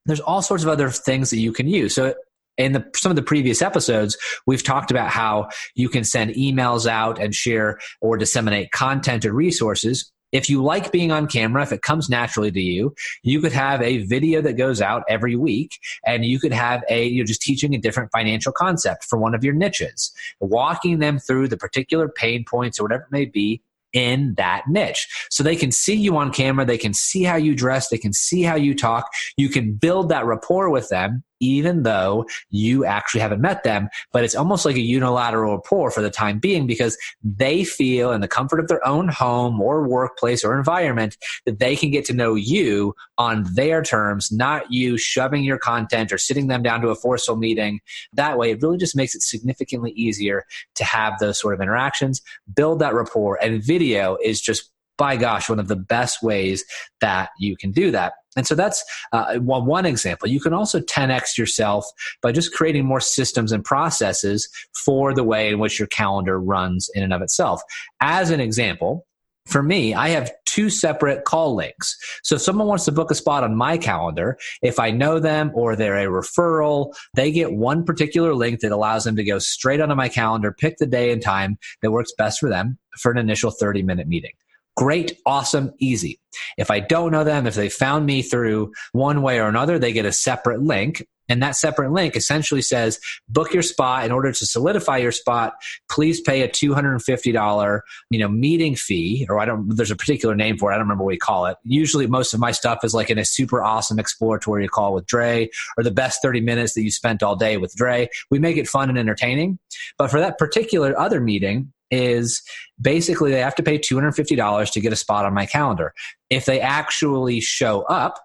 there's 0.05 0.19
all 0.19 0.41
sorts 0.41 0.63
of 0.63 0.69
other 0.69 0.89
things 0.89 1.29
that 1.29 1.39
you 1.39 1.53
can 1.53 1.67
use. 1.67 1.95
So 1.95 2.13
in 2.57 2.73
the, 2.73 2.85
some 2.95 3.11
of 3.11 3.15
the 3.15 3.23
previous 3.23 3.61
episodes, 3.61 4.17
we've 4.45 4.63
talked 4.63 4.91
about 4.91 5.09
how 5.09 5.49
you 5.75 5.89
can 5.89 6.03
send 6.03 6.31
emails 6.31 6.85
out 6.85 7.19
and 7.19 7.33
share 7.33 7.79
or 8.01 8.17
disseminate 8.17 8.71
content 8.71 9.25
or 9.25 9.33
resources 9.33 10.11
if 10.33 10.49
you 10.49 10.61
like 10.61 10.91
being 10.91 11.11
on 11.11 11.27
camera, 11.27 11.61
if 11.61 11.71
it 11.71 11.83
comes 11.83 12.09
naturally 12.09 12.51
to 12.51 12.59
you, 12.59 12.93
you 13.21 13.39
could 13.39 13.53
have 13.53 13.81
a 13.81 13.99
video 13.99 14.41
that 14.41 14.53
goes 14.53 14.81
out 14.81 15.03
every 15.07 15.35
week 15.35 15.79
and 16.05 16.25
you 16.25 16.39
could 16.39 16.51
have 16.51 16.83
a, 16.89 17.07
you're 17.07 17.25
just 17.25 17.41
teaching 17.41 17.73
a 17.73 17.77
different 17.77 18.11
financial 18.11 18.51
concept 18.51 19.05
for 19.05 19.17
one 19.17 19.33
of 19.33 19.43
your 19.43 19.53
niches, 19.53 20.11
walking 20.41 20.99
them 20.99 21.19
through 21.19 21.47
the 21.47 21.57
particular 21.57 22.09
pain 22.09 22.43
points 22.43 22.79
or 22.79 22.83
whatever 22.83 23.03
it 23.03 23.11
may 23.11 23.25
be 23.25 23.61
in 23.93 24.33
that 24.37 24.63
niche. 24.67 25.07
So 25.29 25.43
they 25.43 25.55
can 25.55 25.71
see 25.71 25.95
you 25.95 26.17
on 26.17 26.33
camera, 26.33 26.65
they 26.65 26.79
can 26.79 26.95
see 26.95 27.23
how 27.23 27.35
you 27.35 27.55
dress, 27.55 27.89
they 27.89 27.99
can 27.99 28.11
see 28.11 28.41
how 28.41 28.55
you 28.55 28.75
talk. 28.75 29.07
You 29.37 29.49
can 29.49 29.73
build 29.73 30.09
that 30.09 30.25
rapport 30.25 30.71
with 30.71 30.89
them 30.89 31.23
even 31.43 31.83
though 31.83 32.25
you 32.49 32.85
actually 32.85 33.19
haven't 33.19 33.41
met 33.41 33.63
them. 33.63 33.89
But 34.13 34.23
it's 34.23 34.35
almost 34.35 34.65
like 34.65 34.77
a 34.77 34.81
unilateral 34.81 35.55
rapport 35.55 35.91
for 35.91 36.01
the 36.01 36.09
time 36.09 36.39
being 36.39 36.65
because 36.65 36.97
they 37.23 37.65
feel 37.65 38.11
in 38.11 38.21
the 38.21 38.27
comfort 38.27 38.59
of 38.59 38.69
their 38.69 38.85
own 38.87 39.09
home 39.09 39.61
or 39.61 39.87
workplace 39.87 40.43
or 40.43 40.57
environment 40.57 41.17
that 41.45 41.59
they 41.59 41.75
can 41.75 41.91
get 41.91 42.05
to 42.05 42.13
know 42.13 42.35
you 42.35 42.95
on 43.17 43.45
their 43.55 43.83
terms, 43.83 44.31
not 44.31 44.71
you 44.71 44.97
shoving 44.97 45.43
your 45.43 45.57
content 45.57 46.13
or 46.13 46.17
sitting 46.17 46.47
them 46.47 46.63
down 46.63 46.81
to 46.81 46.89
a 46.89 46.95
forceful 46.95 47.35
meeting. 47.35 47.79
That 48.13 48.37
way, 48.37 48.51
it 48.51 48.61
really 48.61 48.77
just 48.77 48.95
makes 48.95 49.13
it 49.13 49.21
significantly 49.21 49.91
easier 49.91 50.45
to 50.75 50.83
have 50.83 51.19
those 51.19 51.39
sort 51.39 51.53
of 51.53 51.61
interactions, 51.61 52.21
build 52.55 52.79
that 52.79 52.93
rapport. 52.93 53.37
And 53.41 53.63
video 53.63 54.17
is 54.23 54.39
just 54.39 54.71
by 54.97 55.17
gosh, 55.17 55.49
one 55.49 55.59
of 55.59 55.67
the 55.67 55.75
best 55.75 56.21
ways 56.21 56.63
that 57.01 57.29
you 57.39 57.57
can 57.57 57.71
do 57.71 57.91
that. 57.91 58.13
And 58.35 58.47
so 58.47 58.55
that's 58.55 58.83
uh, 59.11 59.35
one, 59.35 59.65
one 59.65 59.85
example. 59.85 60.27
You 60.27 60.39
can 60.39 60.53
also 60.53 60.79
10x 60.79 61.37
yourself 61.37 61.85
by 62.21 62.31
just 62.31 62.53
creating 62.53 62.85
more 62.85 62.99
systems 62.99 63.51
and 63.51 63.63
processes 63.63 64.49
for 64.85 65.13
the 65.13 65.23
way 65.23 65.49
in 65.49 65.59
which 65.59 65.79
your 65.79 65.87
calendar 65.87 66.39
runs 66.39 66.89
in 66.93 67.03
and 67.03 67.13
of 67.13 67.21
itself. 67.21 67.61
As 68.01 68.29
an 68.29 68.39
example, 68.39 69.05
for 69.45 69.61
me, 69.61 69.93
I 69.93 70.09
have 70.09 70.31
two 70.45 70.69
separate 70.69 71.25
call 71.25 71.53
links. 71.53 71.97
So 72.23 72.35
if 72.35 72.41
someone 72.41 72.67
wants 72.67 72.85
to 72.85 72.91
book 72.91 73.11
a 73.11 73.15
spot 73.15 73.43
on 73.43 73.55
my 73.55 73.77
calendar, 73.77 74.37
if 74.61 74.79
I 74.79 74.91
know 74.91 75.19
them 75.19 75.51
or 75.53 75.75
they're 75.75 75.97
a 75.97 76.21
referral, 76.21 76.93
they 77.15 77.31
get 77.31 77.53
one 77.53 77.83
particular 77.83 78.33
link 78.35 78.61
that 78.61 78.71
allows 78.71 79.03
them 79.03 79.17
to 79.17 79.23
go 79.23 79.39
straight 79.39 79.81
onto 79.81 79.95
my 79.95 80.07
calendar, 80.07 80.55
pick 80.57 80.77
the 80.77 80.85
day 80.85 81.11
and 81.11 81.21
time 81.21 81.57
that 81.81 81.91
works 81.91 82.13
best 82.17 82.39
for 82.39 82.49
them 82.49 82.77
for 82.99 83.11
an 83.11 83.17
initial 83.17 83.51
30 83.51 83.83
minute 83.83 84.07
meeting. 84.07 84.31
Great, 84.75 85.19
awesome, 85.25 85.73
easy. 85.79 86.19
If 86.57 86.71
I 86.71 86.79
don't 86.79 87.11
know 87.11 87.23
them, 87.23 87.45
if 87.45 87.55
they 87.55 87.69
found 87.69 88.05
me 88.05 88.21
through 88.21 88.73
one 88.91 89.21
way 89.21 89.39
or 89.39 89.47
another, 89.47 89.77
they 89.77 89.93
get 89.93 90.05
a 90.05 90.11
separate 90.11 90.61
link. 90.61 91.05
And 91.29 91.41
that 91.41 91.55
separate 91.55 91.91
link 91.91 92.17
essentially 92.17 92.61
says, 92.61 92.99
book 93.29 93.53
your 93.53 93.63
spot. 93.63 94.03
In 94.03 94.11
order 94.11 94.31
to 94.31 94.45
solidify 94.45 94.97
your 94.97 95.13
spot, 95.13 95.53
please 95.89 96.19
pay 96.19 96.41
a 96.41 96.49
$250, 96.49 97.81
you 98.09 98.19
know, 98.19 98.27
meeting 98.27 98.75
fee, 98.75 99.25
or 99.29 99.39
I 99.39 99.45
don't, 99.45 99.73
there's 99.75 99.91
a 99.91 99.95
particular 99.95 100.35
name 100.35 100.57
for 100.57 100.69
it. 100.69 100.75
I 100.75 100.77
don't 100.77 100.85
remember 100.85 101.05
what 101.05 101.11
we 101.11 101.17
call 101.17 101.45
it. 101.45 101.57
Usually 101.63 102.07
most 102.07 102.33
of 102.33 102.39
my 102.41 102.51
stuff 102.51 102.83
is 102.83 102.93
like 102.93 103.09
in 103.09 103.17
a 103.17 103.25
super 103.25 103.63
awesome 103.63 103.99
exploratory 103.99 104.67
call 104.67 104.93
with 104.93 105.05
Dre 105.05 105.49
or 105.77 105.83
the 105.83 105.91
best 105.91 106.21
30 106.21 106.41
minutes 106.41 106.73
that 106.73 106.83
you 106.83 106.91
spent 106.91 107.23
all 107.23 107.37
day 107.37 107.55
with 107.57 107.73
Dre. 107.75 108.09
We 108.29 108.39
make 108.39 108.57
it 108.57 108.67
fun 108.67 108.89
and 108.89 108.99
entertaining. 108.99 109.59
But 109.97 110.11
for 110.11 110.19
that 110.19 110.37
particular 110.37 110.99
other 110.99 111.21
meeting, 111.21 111.71
is 111.93 112.41
basically 112.81 113.31
they 113.31 113.39
have 113.39 113.55
to 113.55 113.63
pay 113.63 113.77
$250 113.77 114.71
to 114.71 114.81
get 114.81 114.93
a 114.93 114.97
spot 114.97 115.25
on 115.25 115.33
my 115.33 115.45
calendar. 115.45 115.93
If 116.29 116.45
they 116.45 116.59
actually 116.59 117.39
show 117.39 117.83
up, 117.83 118.19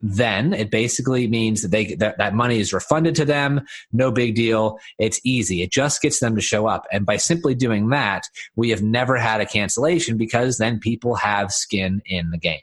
then 0.00 0.52
it 0.52 0.70
basically 0.70 1.26
means 1.26 1.62
that 1.62 1.70
they 1.70 1.94
that, 1.94 2.18
that 2.18 2.34
money 2.34 2.60
is 2.60 2.74
refunded 2.74 3.14
to 3.14 3.24
them. 3.24 3.62
No 3.90 4.10
big 4.10 4.34
deal. 4.34 4.78
It's 4.98 5.18
easy. 5.24 5.62
It 5.62 5.72
just 5.72 6.02
gets 6.02 6.20
them 6.20 6.34
to 6.34 6.42
show 6.42 6.66
up. 6.66 6.86
And 6.92 7.06
by 7.06 7.16
simply 7.16 7.54
doing 7.54 7.88
that 7.88 8.26
we 8.54 8.68
have 8.68 8.82
never 8.82 9.16
had 9.16 9.40
a 9.40 9.46
cancellation 9.46 10.18
because 10.18 10.58
then 10.58 10.78
people 10.78 11.14
have 11.14 11.52
skin 11.52 12.02
in 12.04 12.30
the 12.30 12.38
game 12.38 12.60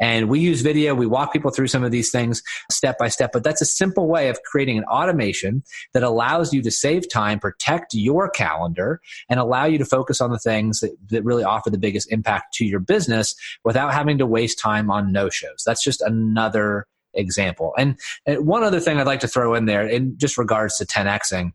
and 0.00 0.28
we 0.28 0.40
use 0.40 0.62
video, 0.62 0.94
we 0.94 1.06
walk 1.06 1.32
people 1.32 1.50
through 1.50 1.68
some 1.68 1.84
of 1.84 1.90
these 1.90 2.10
things 2.10 2.42
step 2.70 2.98
by 2.98 3.08
step, 3.08 3.30
but 3.32 3.44
that's 3.44 3.60
a 3.60 3.66
simple 3.66 4.08
way 4.08 4.28
of 4.28 4.42
creating 4.42 4.78
an 4.78 4.84
automation 4.84 5.62
that 5.92 6.02
allows 6.02 6.52
you 6.52 6.62
to 6.62 6.70
save 6.70 7.10
time, 7.10 7.38
protect 7.38 7.94
your 7.94 8.28
calendar, 8.28 9.00
and 9.28 9.40
allow 9.40 9.64
you 9.64 9.78
to 9.78 9.84
focus 9.84 10.20
on 10.20 10.30
the 10.30 10.38
things 10.38 10.80
that, 10.80 10.96
that 11.08 11.24
really 11.24 11.44
offer 11.44 11.70
the 11.70 11.78
biggest 11.78 12.10
impact 12.12 12.54
to 12.54 12.64
your 12.64 12.80
business 12.80 13.34
without 13.64 13.92
having 13.92 14.18
to 14.18 14.26
waste 14.26 14.58
time 14.58 14.90
on 14.90 15.12
no 15.12 15.30
shows. 15.30 15.62
That's 15.64 15.82
just 15.82 16.00
another 16.02 16.86
example. 17.14 17.72
And, 17.78 17.98
and 18.26 18.46
one 18.46 18.64
other 18.64 18.80
thing 18.80 18.98
I'd 18.98 19.06
like 19.06 19.20
to 19.20 19.28
throw 19.28 19.54
in 19.54 19.66
there 19.66 19.86
in 19.86 20.18
just 20.18 20.36
regards 20.36 20.78
to 20.78 20.84
10xing 20.84 21.52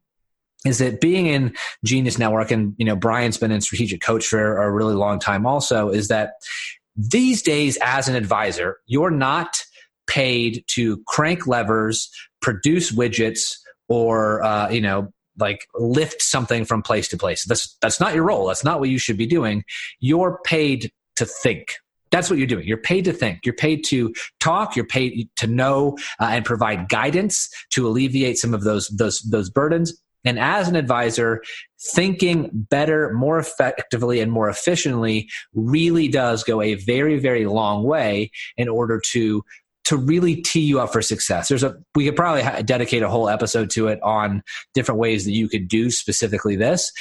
is 0.65 0.79
that 0.79 0.99
being 0.99 1.27
in 1.27 1.55
Genius 1.85 2.17
Network 2.17 2.51
and 2.51 2.75
you 2.77 2.85
know 2.85 2.95
Brian's 2.95 3.37
been 3.37 3.51
in 3.51 3.61
strategic 3.61 4.01
coach 4.01 4.27
for 4.27 4.57
a 4.57 4.69
really 4.69 4.93
long 4.93 5.19
time 5.19 5.45
also 5.45 5.89
is 5.89 6.09
that 6.09 6.33
these 6.99 7.41
days, 7.41 7.77
as 7.81 8.09
an 8.09 8.15
advisor, 8.15 8.77
you're 8.85 9.11
not 9.11 9.55
paid 10.05 10.65
to 10.67 11.01
crank 11.07 11.47
levers, 11.47 12.09
produce 12.41 12.91
widgets, 12.91 13.55
or 13.87 14.43
uh, 14.43 14.69
you 14.69 14.81
know, 14.81 15.13
like 15.37 15.65
lift 15.75 16.21
something 16.21 16.65
from 16.65 16.81
place 16.81 17.07
to 17.07 17.17
place. 17.17 17.45
That's 17.45 17.77
that's 17.81 18.01
not 18.01 18.15
your 18.15 18.25
role. 18.25 18.47
That's 18.47 18.65
not 18.65 18.81
what 18.81 18.89
you 18.89 18.99
should 18.99 19.17
be 19.17 19.27
doing. 19.27 19.63
You're 20.01 20.39
paid 20.43 20.91
to 21.15 21.25
think. 21.25 21.75
That's 22.11 22.29
what 22.29 22.37
you're 22.37 22.47
doing. 22.47 22.67
You're 22.67 22.77
paid 22.77 23.05
to 23.05 23.13
think. 23.13 23.45
You're 23.45 23.55
paid 23.55 23.85
to 23.85 24.13
talk. 24.41 24.75
You're 24.75 24.85
paid 24.85 25.29
to 25.37 25.47
know 25.47 25.97
uh, 26.19 26.29
and 26.31 26.43
provide 26.43 26.89
guidance 26.89 27.49
to 27.71 27.87
alleviate 27.87 28.37
some 28.37 28.53
of 28.53 28.63
those 28.63 28.87
those 28.89 29.21
those 29.21 29.49
burdens. 29.49 29.93
And 30.25 30.39
as 30.39 30.67
an 30.67 30.75
advisor, 30.75 31.41
thinking 31.93 32.49
better, 32.53 33.13
more 33.13 33.39
effectively, 33.39 34.19
and 34.19 34.31
more 34.31 34.49
efficiently 34.49 35.29
really 35.53 36.07
does 36.07 36.43
go 36.43 36.61
a 36.61 36.75
very, 36.75 37.19
very 37.19 37.45
long 37.45 37.83
way 37.83 38.31
in 38.57 38.67
order 38.67 39.01
to 39.11 39.43
to 39.85 39.97
really 39.97 40.35
tee 40.35 40.59
you 40.59 40.79
up 40.79 40.93
for 40.93 41.01
success. 41.01 41.47
There's 41.47 41.63
a 41.63 41.75
we 41.95 42.05
could 42.05 42.15
probably 42.15 42.63
dedicate 42.63 43.01
a 43.01 43.09
whole 43.09 43.27
episode 43.27 43.71
to 43.71 43.87
it 43.87 43.99
on 44.03 44.43
different 44.75 44.99
ways 44.99 45.25
that 45.25 45.31
you 45.31 45.49
could 45.49 45.67
do 45.67 45.89
specifically 45.89 46.55
this. 46.55 46.91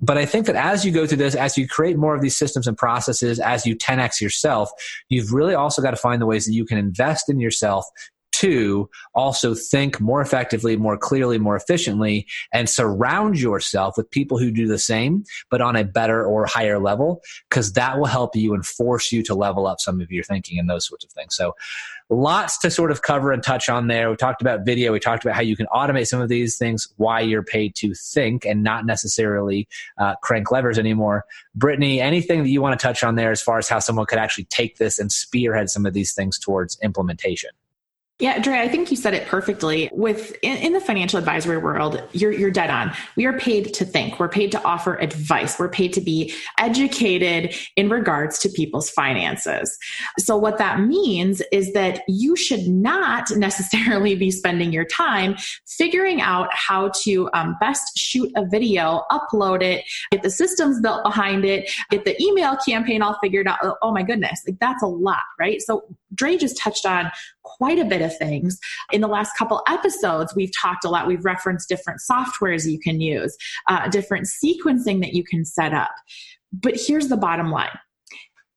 But 0.00 0.18
I 0.18 0.26
think 0.26 0.46
that 0.46 0.56
as 0.56 0.84
you 0.84 0.92
go 0.92 1.06
through 1.06 1.16
this, 1.16 1.34
as 1.34 1.56
you 1.56 1.66
create 1.66 1.96
more 1.96 2.14
of 2.14 2.20
these 2.20 2.36
systems 2.36 2.66
and 2.66 2.76
processes, 2.76 3.40
as 3.40 3.64
you 3.66 3.74
10x 3.74 4.20
yourself, 4.20 4.70
you've 5.08 5.32
really 5.32 5.54
also 5.54 5.80
got 5.80 5.92
to 5.92 5.96
find 5.96 6.20
the 6.20 6.26
ways 6.26 6.44
that 6.44 6.52
you 6.52 6.66
can 6.66 6.76
invest 6.76 7.30
in 7.30 7.40
yourself 7.40 7.86
to 8.32 8.90
also 9.14 9.54
think 9.54 9.98
more 9.98 10.20
effectively, 10.20 10.76
more 10.76 10.98
clearly, 10.98 11.38
more 11.38 11.56
efficiently, 11.56 12.26
and 12.52 12.68
surround 12.68 13.40
yourself 13.40 13.96
with 13.96 14.10
people 14.10 14.38
who 14.38 14.50
do 14.50 14.66
the 14.66 14.78
same, 14.78 15.24
but 15.50 15.62
on 15.62 15.74
a 15.74 15.84
better 15.84 16.24
or 16.24 16.44
higher 16.44 16.78
level, 16.78 17.22
because 17.48 17.72
that 17.72 17.98
will 17.98 18.06
help 18.06 18.36
you 18.36 18.52
and 18.52 18.66
force 18.66 19.10
you 19.10 19.22
to 19.22 19.34
level 19.34 19.66
up 19.66 19.80
some 19.80 20.02
of 20.02 20.10
your 20.10 20.22
thinking 20.22 20.58
and 20.58 20.68
those 20.68 20.86
sorts 20.86 21.04
of 21.04 21.10
things. 21.12 21.34
So, 21.34 21.54
lots 22.10 22.58
to 22.58 22.70
sort 22.70 22.90
of 22.90 23.02
cover 23.02 23.32
and 23.32 23.42
touch 23.42 23.68
on 23.68 23.88
there. 23.88 24.10
We 24.10 24.16
talked 24.16 24.42
about 24.42 24.64
video, 24.64 24.92
we 24.92 25.00
talked 25.00 25.24
about 25.24 25.34
how 25.34 25.42
you 25.42 25.56
can 25.56 25.66
automate 25.66 26.06
some 26.06 26.20
of 26.20 26.28
these 26.28 26.58
things, 26.58 26.86
why 26.96 27.20
you're 27.20 27.42
paid 27.42 27.74
to 27.76 27.94
think 27.94 28.44
and 28.44 28.62
not 28.62 28.86
necessarily 28.86 29.66
uh, 29.98 30.14
crank 30.22 30.50
levers 30.50 30.78
anymore. 30.78 31.24
Brittany, 31.54 32.00
anything 32.00 32.42
that 32.42 32.50
you 32.50 32.60
want 32.60 32.78
to 32.78 32.86
touch 32.86 33.02
on 33.02 33.14
there 33.16 33.30
as 33.30 33.42
far 33.42 33.58
as 33.58 33.68
how 33.68 33.78
someone 33.78 34.06
could 34.06 34.18
actually 34.18 34.44
take 34.44 34.76
this 34.76 34.98
and 34.98 35.10
spearhead 35.10 35.70
some 35.70 35.86
of 35.86 35.94
these 35.94 36.12
things 36.12 36.38
towards 36.38 36.78
implementation? 36.82 37.50
Yeah, 38.18 38.38
Dre, 38.38 38.58
I 38.60 38.68
think 38.68 38.90
you 38.90 38.96
said 38.96 39.12
it 39.12 39.28
perfectly. 39.28 39.90
With 39.92 40.34
in, 40.40 40.56
in, 40.56 40.72
the 40.72 40.80
financial 40.80 41.18
advisory 41.18 41.58
world, 41.58 42.02
you're 42.12 42.32
you're 42.32 42.50
dead 42.50 42.70
on. 42.70 42.94
We 43.14 43.26
are 43.26 43.38
paid 43.38 43.74
to 43.74 43.84
think. 43.84 44.18
We're 44.18 44.30
paid 44.30 44.50
to 44.52 44.62
offer 44.64 44.94
advice. 44.94 45.58
We're 45.58 45.68
paid 45.68 45.92
to 45.92 46.00
be 46.00 46.32
educated 46.58 47.54
in 47.76 47.90
regards 47.90 48.38
to 48.38 48.48
people's 48.48 48.88
finances. 48.88 49.76
So 50.18 50.34
what 50.34 50.56
that 50.56 50.80
means 50.80 51.42
is 51.52 51.74
that 51.74 52.04
you 52.08 52.36
should 52.36 52.66
not 52.66 53.30
necessarily 53.36 54.14
be 54.14 54.30
spending 54.30 54.72
your 54.72 54.86
time 54.86 55.36
figuring 55.66 56.22
out 56.22 56.48
how 56.52 56.92
to 57.02 57.28
um, 57.34 57.54
best 57.60 57.98
shoot 57.98 58.32
a 58.34 58.46
video, 58.46 59.04
upload 59.10 59.62
it, 59.62 59.84
get 60.10 60.22
the 60.22 60.30
systems 60.30 60.80
built 60.80 61.04
behind 61.04 61.44
it, 61.44 61.70
get 61.90 62.06
the 62.06 62.16
email 62.22 62.56
campaign 62.66 63.02
all 63.02 63.18
figured 63.22 63.46
out. 63.46 63.58
Oh 63.82 63.92
my 63.92 64.02
goodness, 64.02 64.42
like 64.46 64.58
that's 64.58 64.82
a 64.82 64.86
lot, 64.86 65.20
right? 65.38 65.60
So 65.60 65.84
Dre 66.14 66.36
just 66.38 66.56
touched 66.56 66.86
on 66.86 67.10
quite 67.46 67.78
a 67.78 67.84
bit 67.84 68.02
of 68.02 68.16
things. 68.18 68.58
In 68.92 69.00
the 69.00 69.08
last 69.08 69.36
couple 69.36 69.62
episodes, 69.68 70.34
we've 70.34 70.52
talked 70.60 70.84
a 70.84 70.90
lot, 70.90 71.06
we've 71.06 71.24
referenced 71.24 71.68
different 71.68 72.00
softwares 72.00 72.70
you 72.70 72.78
can 72.78 73.00
use, 73.00 73.36
uh, 73.68 73.88
different 73.88 74.26
sequencing 74.26 75.00
that 75.00 75.14
you 75.14 75.24
can 75.24 75.44
set 75.44 75.72
up. 75.72 75.92
But 76.52 76.74
here's 76.76 77.08
the 77.08 77.16
bottom 77.16 77.50
line 77.50 77.78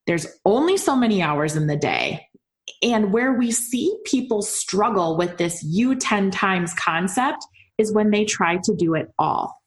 there's 0.07 0.25
only 0.43 0.75
so 0.75 0.95
many 0.95 1.21
hours 1.21 1.55
in 1.55 1.67
the 1.67 1.77
day. 1.77 2.25
And 2.81 3.13
where 3.13 3.33
we 3.33 3.51
see 3.51 3.95
people 4.05 4.41
struggle 4.41 5.17
with 5.17 5.37
this 5.37 5.63
you 5.63 5.95
10 5.95 6.31
times 6.31 6.73
concept 6.73 7.45
is 7.77 7.93
when 7.93 8.09
they 8.09 8.25
try 8.25 8.57
to 8.63 8.75
do 8.75 8.95
it 8.95 9.07
all. 9.19 9.58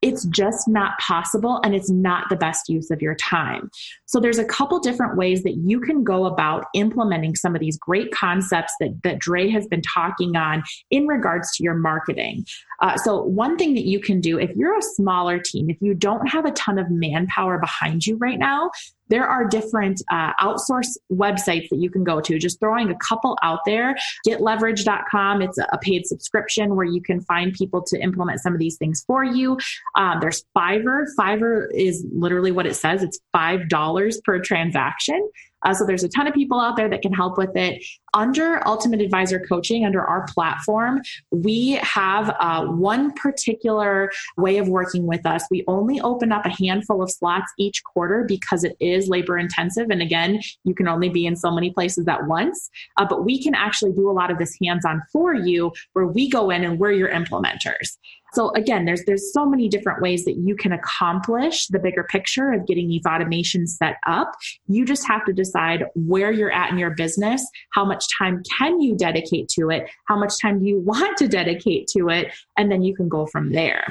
It's 0.00 0.24
just 0.26 0.66
not 0.68 0.98
possible 0.98 1.60
and 1.64 1.74
it's 1.74 1.90
not 1.90 2.28
the 2.28 2.36
best 2.36 2.68
use 2.68 2.90
of 2.90 3.00
your 3.00 3.14
time. 3.14 3.70
So 4.06 4.18
there's 4.18 4.38
a 4.38 4.44
couple 4.44 4.78
different 4.80 5.16
ways 5.16 5.42
that 5.44 5.56
you 5.56 5.80
can 5.80 6.02
go 6.02 6.26
about 6.26 6.64
implementing 6.74 7.36
some 7.36 7.54
of 7.54 7.60
these 7.60 7.78
great 7.78 8.10
concepts 8.12 8.74
that, 8.80 8.90
that 9.04 9.18
Dre 9.20 9.48
has 9.48 9.66
been 9.66 9.82
talking 9.82 10.36
on 10.36 10.62
in 10.90 11.06
regards 11.06 11.56
to 11.56 11.62
your 11.62 11.74
marketing. 11.74 12.44
Uh, 12.80 12.96
so 12.96 13.22
one 13.22 13.56
thing 13.56 13.74
that 13.74 13.86
you 13.86 14.00
can 14.00 14.20
do 14.20 14.38
if 14.38 14.50
you're 14.56 14.76
a 14.76 14.82
smaller 14.82 15.38
team, 15.38 15.70
if 15.70 15.76
you 15.80 15.94
don't 15.94 16.26
have 16.28 16.44
a 16.44 16.50
ton 16.52 16.78
of 16.78 16.90
manpower 16.90 17.58
behind 17.58 18.06
you 18.06 18.16
right 18.16 18.38
now, 18.38 18.70
there 19.12 19.26
are 19.26 19.44
different 19.44 20.00
uh, 20.10 20.32
outsource 20.40 20.96
websites 21.12 21.68
that 21.68 21.76
you 21.76 21.90
can 21.90 22.02
go 22.02 22.18
to. 22.22 22.38
Just 22.38 22.58
throwing 22.58 22.90
a 22.90 22.96
couple 22.96 23.36
out 23.42 23.58
there. 23.66 23.94
GetLeverage.com. 24.26 25.42
It's 25.42 25.58
a 25.58 25.78
paid 25.82 26.06
subscription 26.06 26.74
where 26.74 26.86
you 26.86 27.02
can 27.02 27.20
find 27.20 27.52
people 27.52 27.82
to 27.82 28.00
implement 28.00 28.40
some 28.40 28.54
of 28.54 28.58
these 28.58 28.78
things 28.78 29.04
for 29.06 29.22
you. 29.22 29.58
Um, 29.96 30.18
there's 30.20 30.42
Fiverr. 30.56 31.04
Fiverr 31.20 31.66
is 31.74 32.06
literally 32.10 32.52
what 32.52 32.66
it 32.66 32.74
says. 32.74 33.02
It's 33.02 33.20
five 33.32 33.68
dollars 33.68 34.18
per 34.24 34.40
transaction. 34.40 35.28
Uh, 35.62 35.74
so 35.74 35.84
there's 35.86 36.04
a 36.04 36.08
ton 36.08 36.26
of 36.26 36.34
people 36.34 36.60
out 36.60 36.76
there 36.76 36.88
that 36.88 37.02
can 37.02 37.12
help 37.12 37.38
with 37.38 37.56
it. 37.56 37.82
Under 38.14 38.66
Ultimate 38.66 39.00
Advisor 39.00 39.40
Coaching, 39.40 39.84
under 39.84 40.04
our 40.04 40.26
platform, 40.26 41.00
we 41.30 41.72
have 41.82 42.34
uh, 42.40 42.66
one 42.66 43.12
particular 43.12 44.10
way 44.36 44.58
of 44.58 44.68
working 44.68 45.06
with 45.06 45.24
us. 45.24 45.44
We 45.50 45.64
only 45.66 46.00
open 46.00 46.30
up 46.32 46.44
a 46.44 46.50
handful 46.50 47.02
of 47.02 47.10
slots 47.10 47.50
each 47.58 47.82
quarter 47.84 48.24
because 48.26 48.64
it 48.64 48.76
is 48.80 49.08
labor 49.08 49.38
intensive. 49.38 49.88
And 49.90 50.02
again, 50.02 50.40
you 50.64 50.74
can 50.74 50.88
only 50.88 51.08
be 51.08 51.26
in 51.26 51.36
so 51.36 51.50
many 51.50 51.70
places 51.70 52.06
at 52.08 52.26
once. 52.26 52.70
Uh, 52.96 53.06
but 53.08 53.24
we 53.24 53.42
can 53.42 53.54
actually 53.54 53.92
do 53.92 54.10
a 54.10 54.12
lot 54.12 54.30
of 54.30 54.38
this 54.38 54.56
hands 54.62 54.84
on 54.84 55.02
for 55.12 55.34
you 55.34 55.72
where 55.94 56.06
we 56.06 56.28
go 56.28 56.50
in 56.50 56.64
and 56.64 56.78
we're 56.78 56.92
your 56.92 57.10
implementers. 57.10 57.96
So 58.34 58.50
again, 58.54 58.84
there's 58.84 59.04
there's 59.04 59.32
so 59.32 59.44
many 59.46 59.68
different 59.68 60.00
ways 60.00 60.24
that 60.24 60.36
you 60.36 60.56
can 60.56 60.72
accomplish 60.72 61.66
the 61.68 61.78
bigger 61.78 62.04
picture 62.04 62.52
of 62.52 62.66
getting 62.66 62.88
these 62.88 63.02
automations 63.02 63.68
set 63.68 63.96
up. 64.06 64.32
You 64.66 64.84
just 64.84 65.06
have 65.06 65.24
to 65.26 65.32
decide 65.32 65.84
where 65.94 66.32
you're 66.32 66.52
at 66.52 66.70
in 66.70 66.78
your 66.78 66.90
business, 66.90 67.46
how 67.72 67.84
much 67.84 68.06
time 68.18 68.42
can 68.58 68.80
you 68.80 68.96
dedicate 68.96 69.48
to 69.50 69.70
it, 69.70 69.88
how 70.06 70.18
much 70.18 70.34
time 70.40 70.60
do 70.60 70.66
you 70.66 70.80
want 70.80 71.16
to 71.18 71.28
dedicate 71.28 71.88
to 71.96 72.08
it, 72.08 72.32
and 72.56 72.70
then 72.70 72.82
you 72.82 72.94
can 72.94 73.08
go 73.08 73.26
from 73.26 73.52
there. 73.52 73.86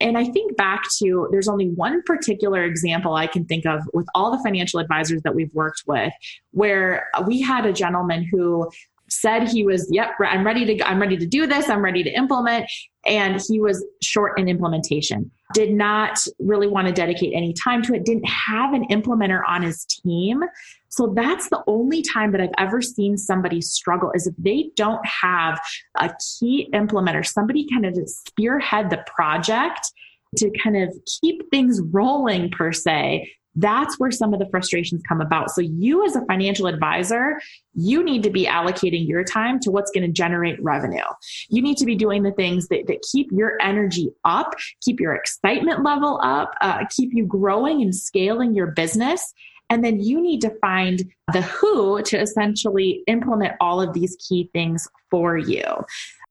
And 0.00 0.18
I 0.18 0.24
think 0.24 0.56
back 0.56 0.84
to 0.98 1.28
there's 1.30 1.48
only 1.48 1.70
one 1.70 2.02
particular 2.02 2.64
example 2.64 3.14
I 3.14 3.26
can 3.26 3.44
think 3.44 3.66
of 3.66 3.80
with 3.94 4.06
all 4.14 4.30
the 4.30 4.42
financial 4.42 4.80
advisors 4.80 5.22
that 5.22 5.34
we've 5.34 5.52
worked 5.54 5.82
with 5.86 6.12
where 6.52 7.08
we 7.26 7.40
had 7.40 7.66
a 7.66 7.72
gentleman 7.72 8.26
who 8.30 8.70
said 9.08 9.48
he 9.48 9.64
was 9.64 9.88
yep 9.90 10.10
i'm 10.20 10.44
ready 10.44 10.64
to 10.64 10.88
i'm 10.88 11.00
ready 11.00 11.16
to 11.16 11.26
do 11.26 11.46
this 11.46 11.68
i'm 11.68 11.82
ready 11.82 12.02
to 12.02 12.10
implement. 12.10 12.70
And 13.06 13.40
he 13.46 13.60
was 13.60 13.84
short 14.02 14.36
in 14.36 14.48
implementation. 14.48 15.30
Did 15.54 15.72
not 15.72 16.18
really 16.40 16.66
want 16.66 16.88
to 16.88 16.92
dedicate 16.92 17.32
any 17.36 17.52
time 17.52 17.80
to 17.82 17.94
it 17.94 18.04
didn't 18.04 18.28
have 18.28 18.74
an 18.74 18.84
implementer 18.88 19.42
on 19.46 19.62
his 19.62 19.84
team. 19.84 20.42
So 20.88 21.12
that's 21.14 21.48
the 21.48 21.62
only 21.66 22.02
time 22.02 22.32
that 22.32 22.40
i've 22.40 22.54
ever 22.58 22.82
seen 22.82 23.16
somebody 23.16 23.60
struggle 23.60 24.10
is 24.14 24.26
if 24.26 24.34
they 24.38 24.70
don't 24.76 25.04
have 25.06 25.60
a 25.96 26.10
key 26.38 26.68
implementer 26.72 27.24
somebody 27.24 27.66
kind 27.72 27.86
of 27.86 27.96
spearhead 28.08 28.90
the 28.90 29.04
project 29.06 29.92
to 30.36 30.50
kind 30.62 30.76
of 30.76 30.94
keep 31.20 31.48
things 31.50 31.80
rolling 31.92 32.50
per 32.50 32.72
se 32.72 33.30
that's 33.56 33.98
where 33.98 34.10
some 34.10 34.32
of 34.32 34.38
the 34.38 34.48
frustrations 34.50 35.02
come 35.08 35.20
about. 35.20 35.50
So, 35.50 35.60
you 35.60 36.04
as 36.04 36.14
a 36.14 36.24
financial 36.26 36.66
advisor, 36.66 37.40
you 37.74 38.04
need 38.04 38.22
to 38.22 38.30
be 38.30 38.46
allocating 38.46 39.08
your 39.08 39.24
time 39.24 39.58
to 39.60 39.70
what's 39.70 39.90
going 39.90 40.06
to 40.06 40.12
generate 40.12 40.62
revenue. 40.62 41.04
You 41.48 41.62
need 41.62 41.78
to 41.78 41.86
be 41.86 41.94
doing 41.94 42.22
the 42.22 42.32
things 42.32 42.68
that, 42.68 42.86
that 42.86 43.02
keep 43.10 43.30
your 43.32 43.60
energy 43.60 44.10
up, 44.24 44.54
keep 44.82 45.00
your 45.00 45.14
excitement 45.14 45.82
level 45.82 46.20
up, 46.22 46.54
uh, 46.60 46.84
keep 46.90 47.10
you 47.12 47.26
growing 47.26 47.82
and 47.82 47.94
scaling 47.94 48.54
your 48.54 48.68
business. 48.68 49.32
And 49.68 49.84
then 49.84 50.00
you 50.00 50.20
need 50.20 50.40
to 50.42 50.50
find 50.60 51.02
the 51.32 51.42
who 51.42 52.00
to 52.02 52.20
essentially 52.20 53.02
implement 53.08 53.54
all 53.60 53.80
of 53.80 53.92
these 53.94 54.16
key 54.28 54.48
things 54.52 54.86
for 55.10 55.36
you. 55.36 55.64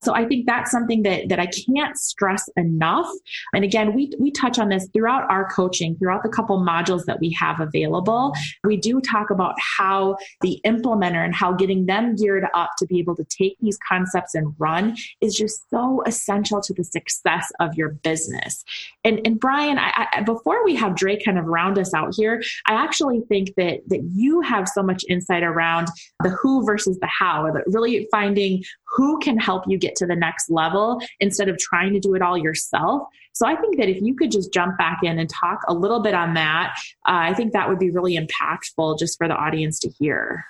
So 0.06 0.14
I 0.14 0.26
think 0.26 0.46
that's 0.46 0.72
something 0.72 1.04
that, 1.04 1.30
that 1.30 1.40
I 1.40 1.48
can't 1.48 1.98
stress 1.98 2.48
enough. 2.56 3.08
And 3.54 3.64
again, 3.64 3.94
we, 3.94 4.12
we 4.20 4.32
touch 4.32 4.60
on 4.60 4.70
this 4.70 4.88
throughout 4.94 5.30
our 5.30 5.50
coaching, 5.50 5.98
throughout 5.98 6.24
the 6.24 6.30
couple 6.30 6.64
modules 6.64 7.06
that 7.06 7.20
we 7.20 7.32
have 7.32 7.60
available. 7.60 8.34
We 8.64 8.78
do 8.78 9.02
talk 9.02 9.32
about 9.32 9.56
how 9.78 10.18
the 10.42 10.62
implementer 10.66 11.26
and 11.26 11.34
how 11.34 11.54
getting 11.54 11.88
them 11.88 12.16
geared 12.16 12.46
up 12.54 12.70
to 12.78 12.86
be 12.86 13.00
able 13.00 13.16
to 13.16 13.26
take 13.26 13.58
these 13.60 13.78
concepts 13.88 14.36
and 14.36 14.54
run 14.60 14.96
is 15.22 15.36
just 15.36 15.70
so 15.70 16.04
essential 16.06 16.62
to 16.62 16.74
the 16.74 16.84
success 16.84 17.52
of 17.60 17.74
your 17.76 17.90
business. 17.90 18.64
And, 19.04 19.20
and 19.26 19.40
Brian, 19.40 19.80
I, 19.80 20.08
I, 20.14 20.22
before 20.22 20.64
we 20.64 20.76
have 20.76 20.96
Dre 20.96 21.20
kind 21.20 21.40
of 21.40 21.46
round 21.46 21.80
us 21.80 21.94
out 21.94 22.14
here, 22.16 22.44
I 22.68 22.74
actually 22.74 23.22
think 23.28 23.54
that, 23.58 23.80
that 23.88 24.04
you 24.14 24.42
have 24.42 24.68
so 24.68 24.84
much 24.84 25.04
insight 25.10 25.44
around 25.44 25.88
the 26.24 26.30
who 26.30 26.64
versus 26.66 27.00
the 27.00 27.08
how, 27.08 27.52
really 27.68 28.08
finding 28.12 28.64
who 28.96 29.20
can 29.20 29.38
help 29.38 29.64
you 29.68 29.78
get 29.78 29.96
to 29.98 30.06
the 30.06 30.16
next 30.16 30.50
level 30.50 31.02
instead 31.20 31.50
of 31.50 31.58
trying 31.58 31.94
to 31.94 32.00
do 32.00 32.16
it 32.16 32.22
all 32.22 32.38
yourself. 32.38 33.04
So 33.34 33.46
I 33.46 33.56
think 33.56 33.78
that 33.78 33.90
if 33.90 34.02
you 34.02 34.16
could 34.16 34.32
just 34.32 34.54
jump 34.54 34.78
back 34.78 35.00
in 35.04 35.20
and 35.20 35.30
talk 35.30 35.60
a 35.68 35.74
little 35.74 36.02
bit 36.02 36.14
on 36.14 36.34
that, 36.36 36.74
uh, 37.08 37.12
I 37.12 37.34
think 37.34 37.54
that 37.54 37.68
would 37.68 37.80
be 37.80 37.92
really 37.92 38.18
impactful 38.18 38.98
just 38.98 39.18
for 39.18 39.28
the 39.28 39.36
audience 39.36 39.80
to 39.82 39.90
hear. 39.90 40.46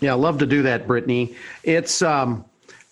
Yeah, 0.00 0.12
I 0.12 0.14
love 0.14 0.38
to 0.38 0.46
do 0.46 0.62
that, 0.62 0.86
Brittany. 0.86 1.34
It's 1.64 2.02
um, 2.02 2.44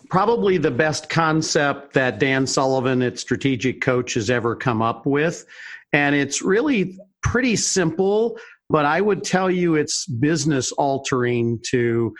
probably 0.09 0.57
the 0.57 0.71
best 0.71 1.09
concept 1.09 1.93
that 1.93 2.19
Dan 2.19 2.45
Sullivan 2.45 3.01
its 3.01 3.21
Strategic 3.21 3.81
Coach 3.81 4.13
has 4.15 4.29
ever 4.29 4.55
come 4.55 4.81
up 4.81 5.05
with. 5.05 5.45
And 5.93 6.13
it's 6.15 6.41
really 6.41 6.97
pretty 7.23 7.55
simple, 7.55 8.37
but 8.69 8.85
I 8.85 8.99
would 8.99 9.23
tell 9.23 9.49
you 9.49 9.75
it's 9.75 10.05
business 10.05 10.71
altering 10.73 11.59
to 11.69 12.13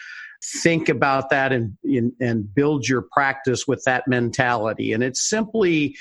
think 0.43 0.89
about 0.89 1.29
that 1.29 1.51
and, 1.51 1.77
and 2.19 2.53
build 2.53 2.88
your 2.88 3.03
practice 3.12 3.67
with 3.67 3.83
that 3.86 4.07
mentality. 4.07 4.93
And 4.93 5.03
it's 5.03 5.29
simply, 5.29 5.95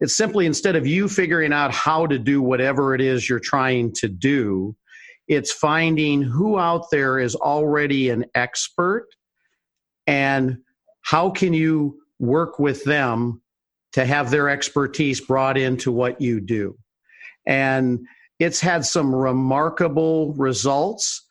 it's 0.00 0.16
simply 0.16 0.46
instead 0.46 0.76
of 0.76 0.86
you 0.86 1.08
figuring 1.08 1.52
out 1.52 1.72
how 1.72 2.06
to 2.06 2.18
do 2.18 2.40
whatever 2.42 2.94
it 2.94 3.00
is 3.00 3.28
you're 3.28 3.38
trying 3.38 3.92
to 3.94 4.08
do, 4.08 4.74
it's 5.28 5.52
finding 5.52 6.22
who 6.22 6.58
out 6.58 6.90
there 6.90 7.18
is 7.18 7.34
already 7.36 8.10
an 8.10 8.24
expert 8.34 9.06
and 10.06 10.58
how 11.02 11.30
can 11.30 11.52
you 11.52 11.98
work 12.18 12.58
with 12.58 12.84
them 12.84 13.40
to 13.92 14.04
have 14.04 14.30
their 14.30 14.48
expertise 14.48 15.20
brought 15.20 15.58
into 15.58 15.92
what 15.92 16.20
you 16.20 16.40
do. 16.40 16.76
And 17.46 18.06
it's 18.38 18.60
had 18.60 18.84
some 18.84 19.14
remarkable 19.14 20.32
results 20.34 21.24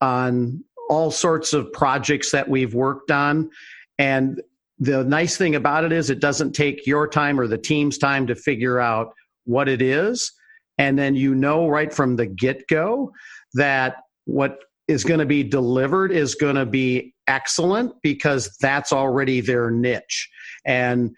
on 0.00 0.64
all 0.88 1.10
sorts 1.10 1.52
of 1.52 1.72
projects 1.72 2.30
that 2.32 2.48
we've 2.48 2.74
worked 2.74 3.10
on. 3.10 3.50
And 3.98 4.40
the 4.78 5.04
nice 5.04 5.36
thing 5.36 5.54
about 5.54 5.84
it 5.84 5.92
is 5.92 6.08
it 6.10 6.20
doesn't 6.20 6.52
take 6.52 6.86
your 6.86 7.08
time 7.08 7.38
or 7.38 7.46
the 7.46 7.58
team's 7.58 7.98
time 7.98 8.26
to 8.28 8.34
figure 8.34 8.78
out 8.78 9.12
what 9.44 9.68
it 9.68 9.82
is. 9.82 10.32
And 10.78 10.98
then 10.98 11.16
you 11.16 11.34
know 11.34 11.68
right 11.68 11.92
from 11.92 12.16
the 12.16 12.26
get 12.26 12.66
go 12.68 13.10
that 13.54 13.96
what 14.26 14.58
is 14.86 15.04
going 15.04 15.20
to 15.20 15.26
be 15.26 15.42
delivered 15.42 16.12
is 16.12 16.34
going 16.34 16.56
to 16.56 16.66
be 16.66 17.14
excellent 17.26 17.92
because 18.02 18.56
that's 18.60 18.92
already 18.92 19.40
their 19.40 19.70
niche. 19.70 20.28
And 20.64 21.14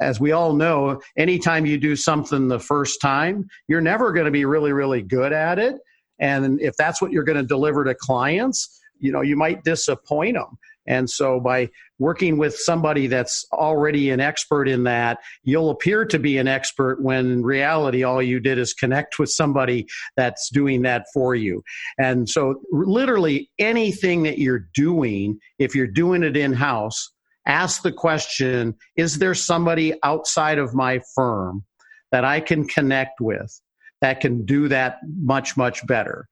as 0.00 0.20
we 0.20 0.32
all 0.32 0.54
know, 0.54 1.00
anytime 1.16 1.66
you 1.66 1.76
do 1.76 1.96
something 1.96 2.48
the 2.48 2.60
first 2.60 3.00
time, 3.00 3.46
you're 3.68 3.80
never 3.80 4.12
going 4.12 4.26
to 4.26 4.30
be 4.30 4.44
really, 4.44 4.72
really 4.72 5.02
good 5.02 5.32
at 5.32 5.58
it. 5.58 5.76
And 6.20 6.60
if 6.60 6.74
that's 6.76 7.02
what 7.02 7.10
you're 7.10 7.24
going 7.24 7.38
to 7.38 7.42
deliver 7.42 7.84
to 7.84 7.94
clients, 7.94 8.80
you 9.02 9.12
know 9.12 9.20
you 9.20 9.36
might 9.36 9.64
disappoint 9.64 10.34
them 10.36 10.58
and 10.86 11.08
so 11.08 11.38
by 11.38 11.70
working 11.98 12.36
with 12.38 12.56
somebody 12.56 13.06
that's 13.06 13.46
already 13.52 14.10
an 14.10 14.20
expert 14.20 14.68
in 14.68 14.84
that 14.84 15.18
you'll 15.44 15.70
appear 15.70 16.04
to 16.04 16.18
be 16.18 16.38
an 16.38 16.48
expert 16.48 17.00
when 17.00 17.30
in 17.30 17.42
reality 17.42 18.02
all 18.02 18.20
you 18.20 18.40
did 18.40 18.58
is 18.58 18.72
connect 18.72 19.18
with 19.18 19.30
somebody 19.30 19.86
that's 20.16 20.50
doing 20.50 20.82
that 20.82 21.06
for 21.14 21.34
you. 21.34 21.62
And 21.98 22.28
so 22.28 22.60
literally 22.72 23.50
anything 23.58 24.24
that 24.24 24.38
you're 24.38 24.66
doing 24.74 25.38
if 25.58 25.74
you're 25.74 25.86
doing 25.86 26.22
it 26.22 26.36
in 26.36 26.52
house 26.52 27.10
ask 27.46 27.82
the 27.82 27.92
question 27.92 28.74
is 28.96 29.18
there 29.18 29.34
somebody 29.34 29.94
outside 30.02 30.58
of 30.58 30.74
my 30.74 31.00
firm 31.14 31.64
that 32.10 32.24
I 32.24 32.40
can 32.40 32.66
connect 32.66 33.20
with 33.20 33.60
that 34.00 34.20
can 34.20 34.44
do 34.44 34.68
that 34.68 34.98
much 35.20 35.56
much 35.56 35.86
better 35.86 36.28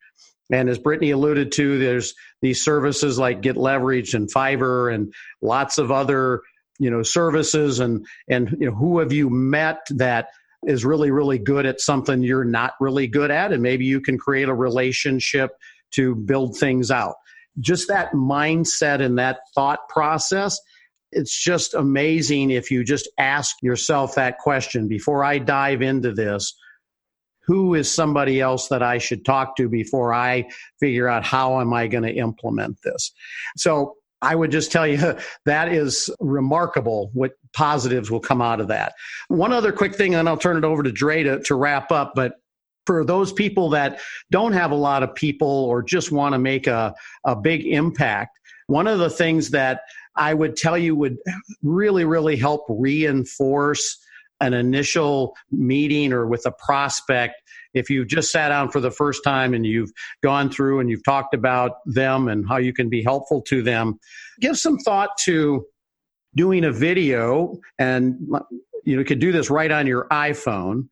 and 0.50 0.68
as 0.68 0.78
Brittany 0.78 1.10
alluded 1.10 1.52
to, 1.52 1.78
there's 1.78 2.14
these 2.42 2.64
services 2.64 3.18
like 3.18 3.40
Get 3.40 3.56
Leverage 3.56 4.14
and 4.14 4.32
Fiverr 4.32 4.92
and 4.92 5.12
lots 5.40 5.78
of 5.78 5.90
other 5.90 6.42
you 6.78 6.90
know 6.90 7.02
services. 7.02 7.80
And 7.80 8.06
and 8.28 8.56
you 8.58 8.70
know 8.70 8.74
who 8.74 8.98
have 8.98 9.12
you 9.12 9.30
met 9.30 9.86
that 9.90 10.28
is 10.66 10.84
really 10.84 11.10
really 11.10 11.38
good 11.38 11.66
at 11.66 11.80
something 11.80 12.22
you're 12.22 12.44
not 12.44 12.74
really 12.80 13.06
good 13.06 13.30
at? 13.30 13.52
And 13.52 13.62
maybe 13.62 13.84
you 13.84 14.00
can 14.00 14.18
create 14.18 14.48
a 14.48 14.54
relationship 14.54 15.50
to 15.92 16.14
build 16.14 16.56
things 16.58 16.90
out. 16.90 17.16
Just 17.58 17.88
that 17.88 18.12
mindset 18.12 19.00
and 19.02 19.18
that 19.18 19.40
thought 19.54 19.88
process 19.88 20.58
it's 21.12 21.36
just 21.36 21.74
amazing 21.74 22.50
if 22.50 22.70
you 22.70 22.84
just 22.84 23.08
ask 23.18 23.56
yourself 23.62 24.14
that 24.14 24.38
question. 24.38 24.86
Before 24.86 25.24
i 25.24 25.38
dive 25.38 25.82
into 25.82 26.12
this 26.12 26.54
who 27.50 27.74
is 27.74 27.92
somebody 27.92 28.40
else 28.40 28.68
that 28.68 28.80
I 28.80 28.98
should 28.98 29.24
talk 29.24 29.56
to 29.56 29.68
before 29.68 30.14
I 30.14 30.48
figure 30.78 31.08
out 31.08 31.24
how 31.24 31.60
am 31.60 31.74
I 31.74 31.88
going 31.88 32.04
to 32.04 32.14
implement 32.14 32.80
this. 32.84 33.10
So 33.56 33.96
I 34.22 34.36
would 34.36 34.52
just 34.52 34.70
tell 34.70 34.86
you 34.86 35.16
that 35.46 35.72
is 35.72 36.08
remarkable 36.20 37.10
what 37.12 37.32
positives 37.52 38.08
will 38.08 38.20
come 38.20 38.40
out 38.40 38.60
of 38.60 38.68
that. 38.68 38.92
One 39.26 39.52
other 39.52 39.72
quick 39.72 39.96
thing, 39.96 40.14
and 40.14 40.28
I'll 40.28 40.36
turn 40.36 40.58
it 40.58 40.64
over 40.64 40.84
to 40.84 40.92
Dre 40.92 41.24
to, 41.24 41.40
to 41.42 41.56
wrap 41.56 41.90
up, 41.90 42.12
but 42.14 42.34
for 42.86 43.04
those 43.04 43.32
people 43.32 43.70
that 43.70 43.98
don't 44.30 44.52
have 44.52 44.70
a 44.70 44.76
lot 44.76 45.02
of 45.02 45.12
people 45.16 45.48
or 45.48 45.82
just 45.82 46.12
want 46.12 46.34
to 46.34 46.38
make 46.38 46.68
a, 46.68 46.94
a 47.24 47.34
big 47.34 47.66
impact, 47.66 48.38
one 48.68 48.86
of 48.86 49.00
the 49.00 49.10
things 49.10 49.50
that 49.50 49.80
I 50.14 50.34
would 50.34 50.56
tell 50.56 50.78
you 50.78 50.94
would 50.94 51.16
really, 51.64 52.04
really 52.04 52.36
help 52.36 52.64
reinforce 52.68 53.98
an 54.40 54.55
initial 54.55 55.37
meeting 55.50 56.12
or 56.12 56.26
with 56.26 56.46
a 56.46 56.53
prospect 56.53 57.35
if 57.74 57.88
you've 57.88 58.09
just 58.09 58.33
sat 58.33 58.48
down 58.48 58.70
for 58.70 58.81
the 58.81 58.90
first 58.90 59.22
time 59.22 59.55
and 59.55 59.64
you've 59.64 59.90
gone 60.22 60.50
through 60.50 60.81
and 60.81 60.90
you've 60.90 61.05
talked 61.05 61.35
about 61.35 61.72
them 61.87 62.29
and 62.29 62.48
how 62.48 62.57
you 62.57 62.72
can 62.72 62.88
be 62.88 63.03
helpful 63.03 63.42
to 63.42 63.62
them 63.62 63.98
give 64.40 64.59
some 64.59 64.79
thought 64.79 65.11
to 65.18 65.64
doing 66.35 66.64
a 66.64 66.72
video 66.72 67.55
and 67.79 68.16
you 68.85 68.96
know, 68.96 69.00
you 69.00 69.05
could 69.05 69.20
do 69.20 69.33
this 69.33 69.50
right 69.50 69.70
on 69.70 69.87
your 69.87 70.07
iphone 70.11 70.88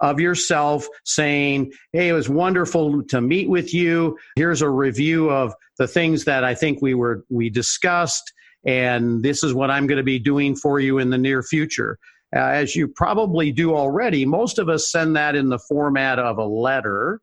of 0.00 0.20
yourself 0.20 0.86
saying, 1.04 1.72
Hey, 1.92 2.08
it 2.08 2.12
was 2.12 2.28
wonderful 2.28 3.02
to 3.04 3.20
meet 3.20 3.48
with 3.48 3.74
you. 3.74 4.16
Here's 4.36 4.62
a 4.62 4.70
review 4.70 5.30
of 5.30 5.54
the 5.78 5.88
things 5.88 6.24
that 6.24 6.44
I 6.44 6.54
think 6.54 6.80
we 6.80 6.94
were, 6.94 7.24
we 7.28 7.50
discussed. 7.50 8.32
And 8.64 9.22
this 9.22 9.42
is 9.42 9.54
what 9.54 9.70
I'm 9.70 9.86
going 9.86 9.98
to 9.98 10.04
be 10.04 10.18
doing 10.18 10.56
for 10.56 10.80
you 10.80 10.98
in 10.98 11.10
the 11.10 11.18
near 11.18 11.42
future. 11.42 11.98
Uh, 12.34 12.40
as 12.40 12.76
you 12.76 12.88
probably 12.88 13.52
do 13.52 13.74
already, 13.74 14.26
most 14.26 14.58
of 14.58 14.68
us 14.68 14.90
send 14.90 15.16
that 15.16 15.34
in 15.34 15.48
the 15.48 15.58
format 15.58 16.18
of 16.18 16.38
a 16.38 16.44
letter 16.44 17.20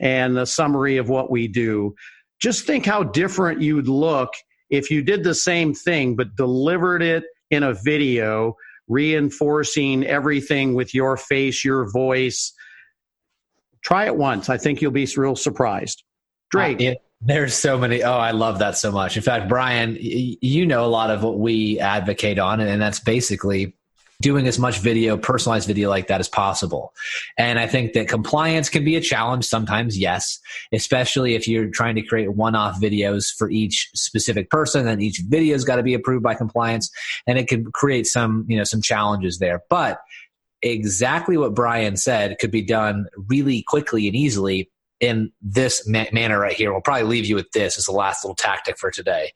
and 0.00 0.36
a 0.36 0.46
summary 0.46 0.96
of 0.96 1.08
what 1.08 1.30
we 1.30 1.46
do. 1.46 1.94
Just 2.40 2.66
think 2.66 2.84
how 2.84 3.04
different 3.04 3.60
you'd 3.60 3.88
look 3.88 4.30
if 4.68 4.90
you 4.90 5.02
did 5.02 5.22
the 5.22 5.34
same 5.34 5.74
thing 5.74 6.16
but 6.16 6.34
delivered 6.34 7.02
it 7.02 7.24
in 7.50 7.62
a 7.62 7.74
video, 7.74 8.56
reinforcing 8.88 10.04
everything 10.04 10.74
with 10.74 10.92
your 10.92 11.16
face, 11.16 11.64
your 11.64 11.88
voice. 11.92 12.52
Try 13.84 14.06
it 14.06 14.16
once. 14.16 14.48
I 14.48 14.58
think 14.58 14.82
you'll 14.82 14.90
be 14.90 15.08
real 15.16 15.36
surprised. 15.36 16.02
Drake. 16.50 16.80
Uh, 16.80 16.84
yeah. 16.84 16.94
There's 17.24 17.54
so 17.54 17.78
many. 17.78 18.02
Oh, 18.02 18.14
I 18.14 18.32
love 18.32 18.58
that 18.58 18.76
so 18.76 18.90
much. 18.90 19.16
In 19.16 19.22
fact, 19.22 19.48
Brian, 19.48 19.96
you 20.00 20.66
know 20.66 20.84
a 20.84 20.88
lot 20.88 21.10
of 21.10 21.22
what 21.22 21.38
we 21.38 21.78
advocate 21.78 22.40
on, 22.40 22.58
and 22.58 22.82
that's 22.82 22.98
basically 22.98 23.76
doing 24.22 24.46
as 24.46 24.58
much 24.58 24.78
video, 24.78 25.16
personalized 25.18 25.66
video 25.66 25.90
like 25.90 26.06
that 26.06 26.20
as 26.20 26.28
possible. 26.28 26.94
And 27.36 27.58
I 27.58 27.66
think 27.66 27.92
that 27.92 28.08
compliance 28.08 28.68
can 28.70 28.84
be 28.84 28.96
a 28.96 29.00
challenge 29.00 29.44
sometimes, 29.44 29.98
yes, 29.98 30.38
especially 30.72 31.34
if 31.34 31.46
you're 31.46 31.68
trying 31.68 31.96
to 31.96 32.02
create 32.02 32.34
one 32.34 32.54
off 32.54 32.80
videos 32.80 33.26
for 33.36 33.50
each 33.50 33.90
specific 33.94 34.48
person 34.48 34.88
and 34.88 35.02
each 35.02 35.20
video's 35.28 35.64
got 35.64 35.76
to 35.76 35.82
be 35.82 35.92
approved 35.92 36.22
by 36.22 36.34
compliance 36.34 36.90
and 37.26 37.38
it 37.38 37.48
can 37.48 37.70
create 37.72 38.06
some, 38.06 38.46
you 38.48 38.56
know, 38.56 38.64
some 38.64 38.80
challenges 38.80 39.38
there. 39.38 39.62
But 39.68 40.00
exactly 40.62 41.36
what 41.36 41.54
Brian 41.54 41.96
said 41.96 42.38
could 42.40 42.52
be 42.52 42.62
done 42.62 43.06
really 43.28 43.62
quickly 43.66 44.06
and 44.06 44.16
easily 44.16 44.70
in 45.00 45.32
this 45.42 45.86
ma- 45.88 46.06
manner 46.12 46.38
right 46.38 46.54
here. 46.54 46.70
We'll 46.72 46.80
probably 46.80 47.08
leave 47.08 47.26
you 47.26 47.34
with 47.34 47.50
this 47.50 47.76
as 47.76 47.86
the 47.86 47.92
last 47.92 48.24
little 48.24 48.36
tactic 48.36 48.78
for 48.78 48.92
today. 48.92 49.32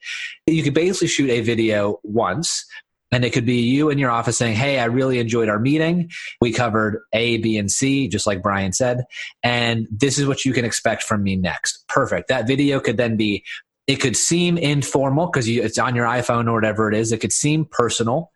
You 0.46 0.62
could 0.62 0.74
basically 0.74 1.08
shoot 1.08 1.28
a 1.28 1.40
video 1.40 1.98
once 2.04 2.64
And 3.12 3.24
it 3.24 3.32
could 3.32 3.46
be 3.46 3.60
you 3.60 3.88
in 3.88 3.98
your 3.98 4.10
office 4.10 4.36
saying, 4.36 4.56
Hey, 4.56 4.78
I 4.78 4.86
really 4.86 5.18
enjoyed 5.18 5.48
our 5.48 5.60
meeting. 5.60 6.10
We 6.40 6.52
covered 6.52 7.02
A, 7.12 7.38
B, 7.38 7.56
and 7.56 7.70
C, 7.70 8.08
just 8.08 8.26
like 8.26 8.42
Brian 8.42 8.72
said. 8.72 9.04
And 9.42 9.86
this 9.90 10.18
is 10.18 10.26
what 10.26 10.44
you 10.44 10.52
can 10.52 10.64
expect 10.64 11.02
from 11.02 11.22
me 11.22 11.36
next. 11.36 11.84
Perfect. 11.88 12.28
That 12.28 12.46
video 12.46 12.80
could 12.80 12.96
then 12.96 13.16
be, 13.16 13.44
it 13.86 13.96
could 13.96 14.16
seem 14.16 14.58
informal 14.58 15.26
because 15.26 15.48
it's 15.48 15.78
on 15.78 15.94
your 15.94 16.06
iPhone 16.06 16.48
or 16.48 16.54
whatever 16.54 16.90
it 16.90 16.96
is. 16.96 17.12
It 17.12 17.20
could 17.20 17.32
seem 17.32 17.66
personal. 17.70 18.32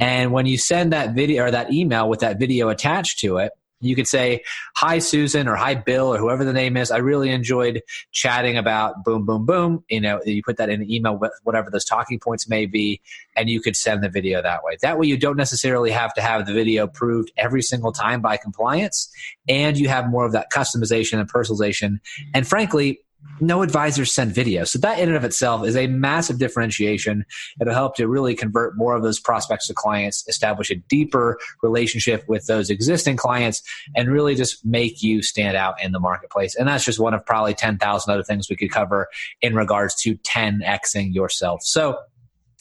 And 0.00 0.32
when 0.32 0.46
you 0.46 0.58
send 0.58 0.92
that 0.92 1.14
video 1.14 1.44
or 1.44 1.50
that 1.50 1.72
email 1.72 2.08
with 2.08 2.20
that 2.20 2.38
video 2.38 2.68
attached 2.68 3.20
to 3.20 3.36
it, 3.36 3.52
you 3.80 3.94
could 3.94 4.06
say, 4.06 4.42
Hi, 4.76 4.98
Susan, 4.98 5.48
or 5.48 5.56
Hi, 5.56 5.74
Bill, 5.74 6.12
or 6.12 6.18
whoever 6.18 6.44
the 6.44 6.52
name 6.52 6.76
is. 6.76 6.90
I 6.90 6.98
really 6.98 7.30
enjoyed 7.30 7.82
chatting 8.12 8.56
about 8.56 9.04
boom, 9.04 9.26
boom, 9.26 9.44
boom. 9.46 9.84
You 9.88 10.00
know, 10.00 10.20
you 10.24 10.42
put 10.42 10.56
that 10.56 10.68
in 10.70 10.82
an 10.82 10.90
email, 10.90 11.20
whatever 11.42 11.70
those 11.70 11.84
talking 11.84 12.18
points 12.18 12.48
may 12.48 12.66
be, 12.66 13.00
and 13.36 13.48
you 13.48 13.60
could 13.60 13.76
send 13.76 14.02
the 14.02 14.08
video 14.08 14.42
that 14.42 14.64
way. 14.64 14.76
That 14.82 14.98
way, 14.98 15.06
you 15.06 15.16
don't 15.16 15.36
necessarily 15.36 15.90
have 15.90 16.14
to 16.14 16.22
have 16.22 16.46
the 16.46 16.52
video 16.52 16.84
approved 16.84 17.32
every 17.36 17.62
single 17.62 17.92
time 17.92 18.20
by 18.20 18.36
compliance, 18.36 19.12
and 19.48 19.78
you 19.78 19.88
have 19.88 20.08
more 20.08 20.24
of 20.24 20.32
that 20.32 20.50
customization 20.50 21.18
and 21.18 21.30
personalization. 21.30 22.00
And 22.32 22.46
frankly, 22.46 23.03
no 23.40 23.62
advisors 23.62 24.14
send 24.14 24.32
video. 24.32 24.64
So 24.64 24.78
that 24.80 24.98
in 24.98 25.08
and 25.08 25.16
of 25.16 25.24
itself 25.24 25.66
is 25.66 25.76
a 25.76 25.86
massive 25.86 26.38
differentiation. 26.38 27.24
It'll 27.60 27.74
help 27.74 27.96
to 27.96 28.06
really 28.08 28.34
convert 28.34 28.76
more 28.76 28.94
of 28.94 29.02
those 29.02 29.18
prospects 29.18 29.66
to 29.68 29.74
clients, 29.74 30.26
establish 30.28 30.70
a 30.70 30.76
deeper 30.76 31.38
relationship 31.62 32.24
with 32.28 32.46
those 32.46 32.70
existing 32.70 33.16
clients, 33.16 33.62
and 33.96 34.10
really 34.10 34.34
just 34.34 34.64
make 34.64 35.02
you 35.02 35.22
stand 35.22 35.56
out 35.56 35.82
in 35.82 35.92
the 35.92 36.00
marketplace. 36.00 36.54
And 36.54 36.68
that's 36.68 36.84
just 36.84 36.98
one 36.98 37.14
of 37.14 37.24
probably 37.26 37.54
10,000 37.54 38.12
other 38.12 38.22
things 38.22 38.48
we 38.48 38.56
could 38.56 38.70
cover 38.70 39.08
in 39.40 39.54
regards 39.54 39.94
to 40.02 40.16
10xing 40.18 41.14
yourself. 41.14 41.62
So 41.62 41.98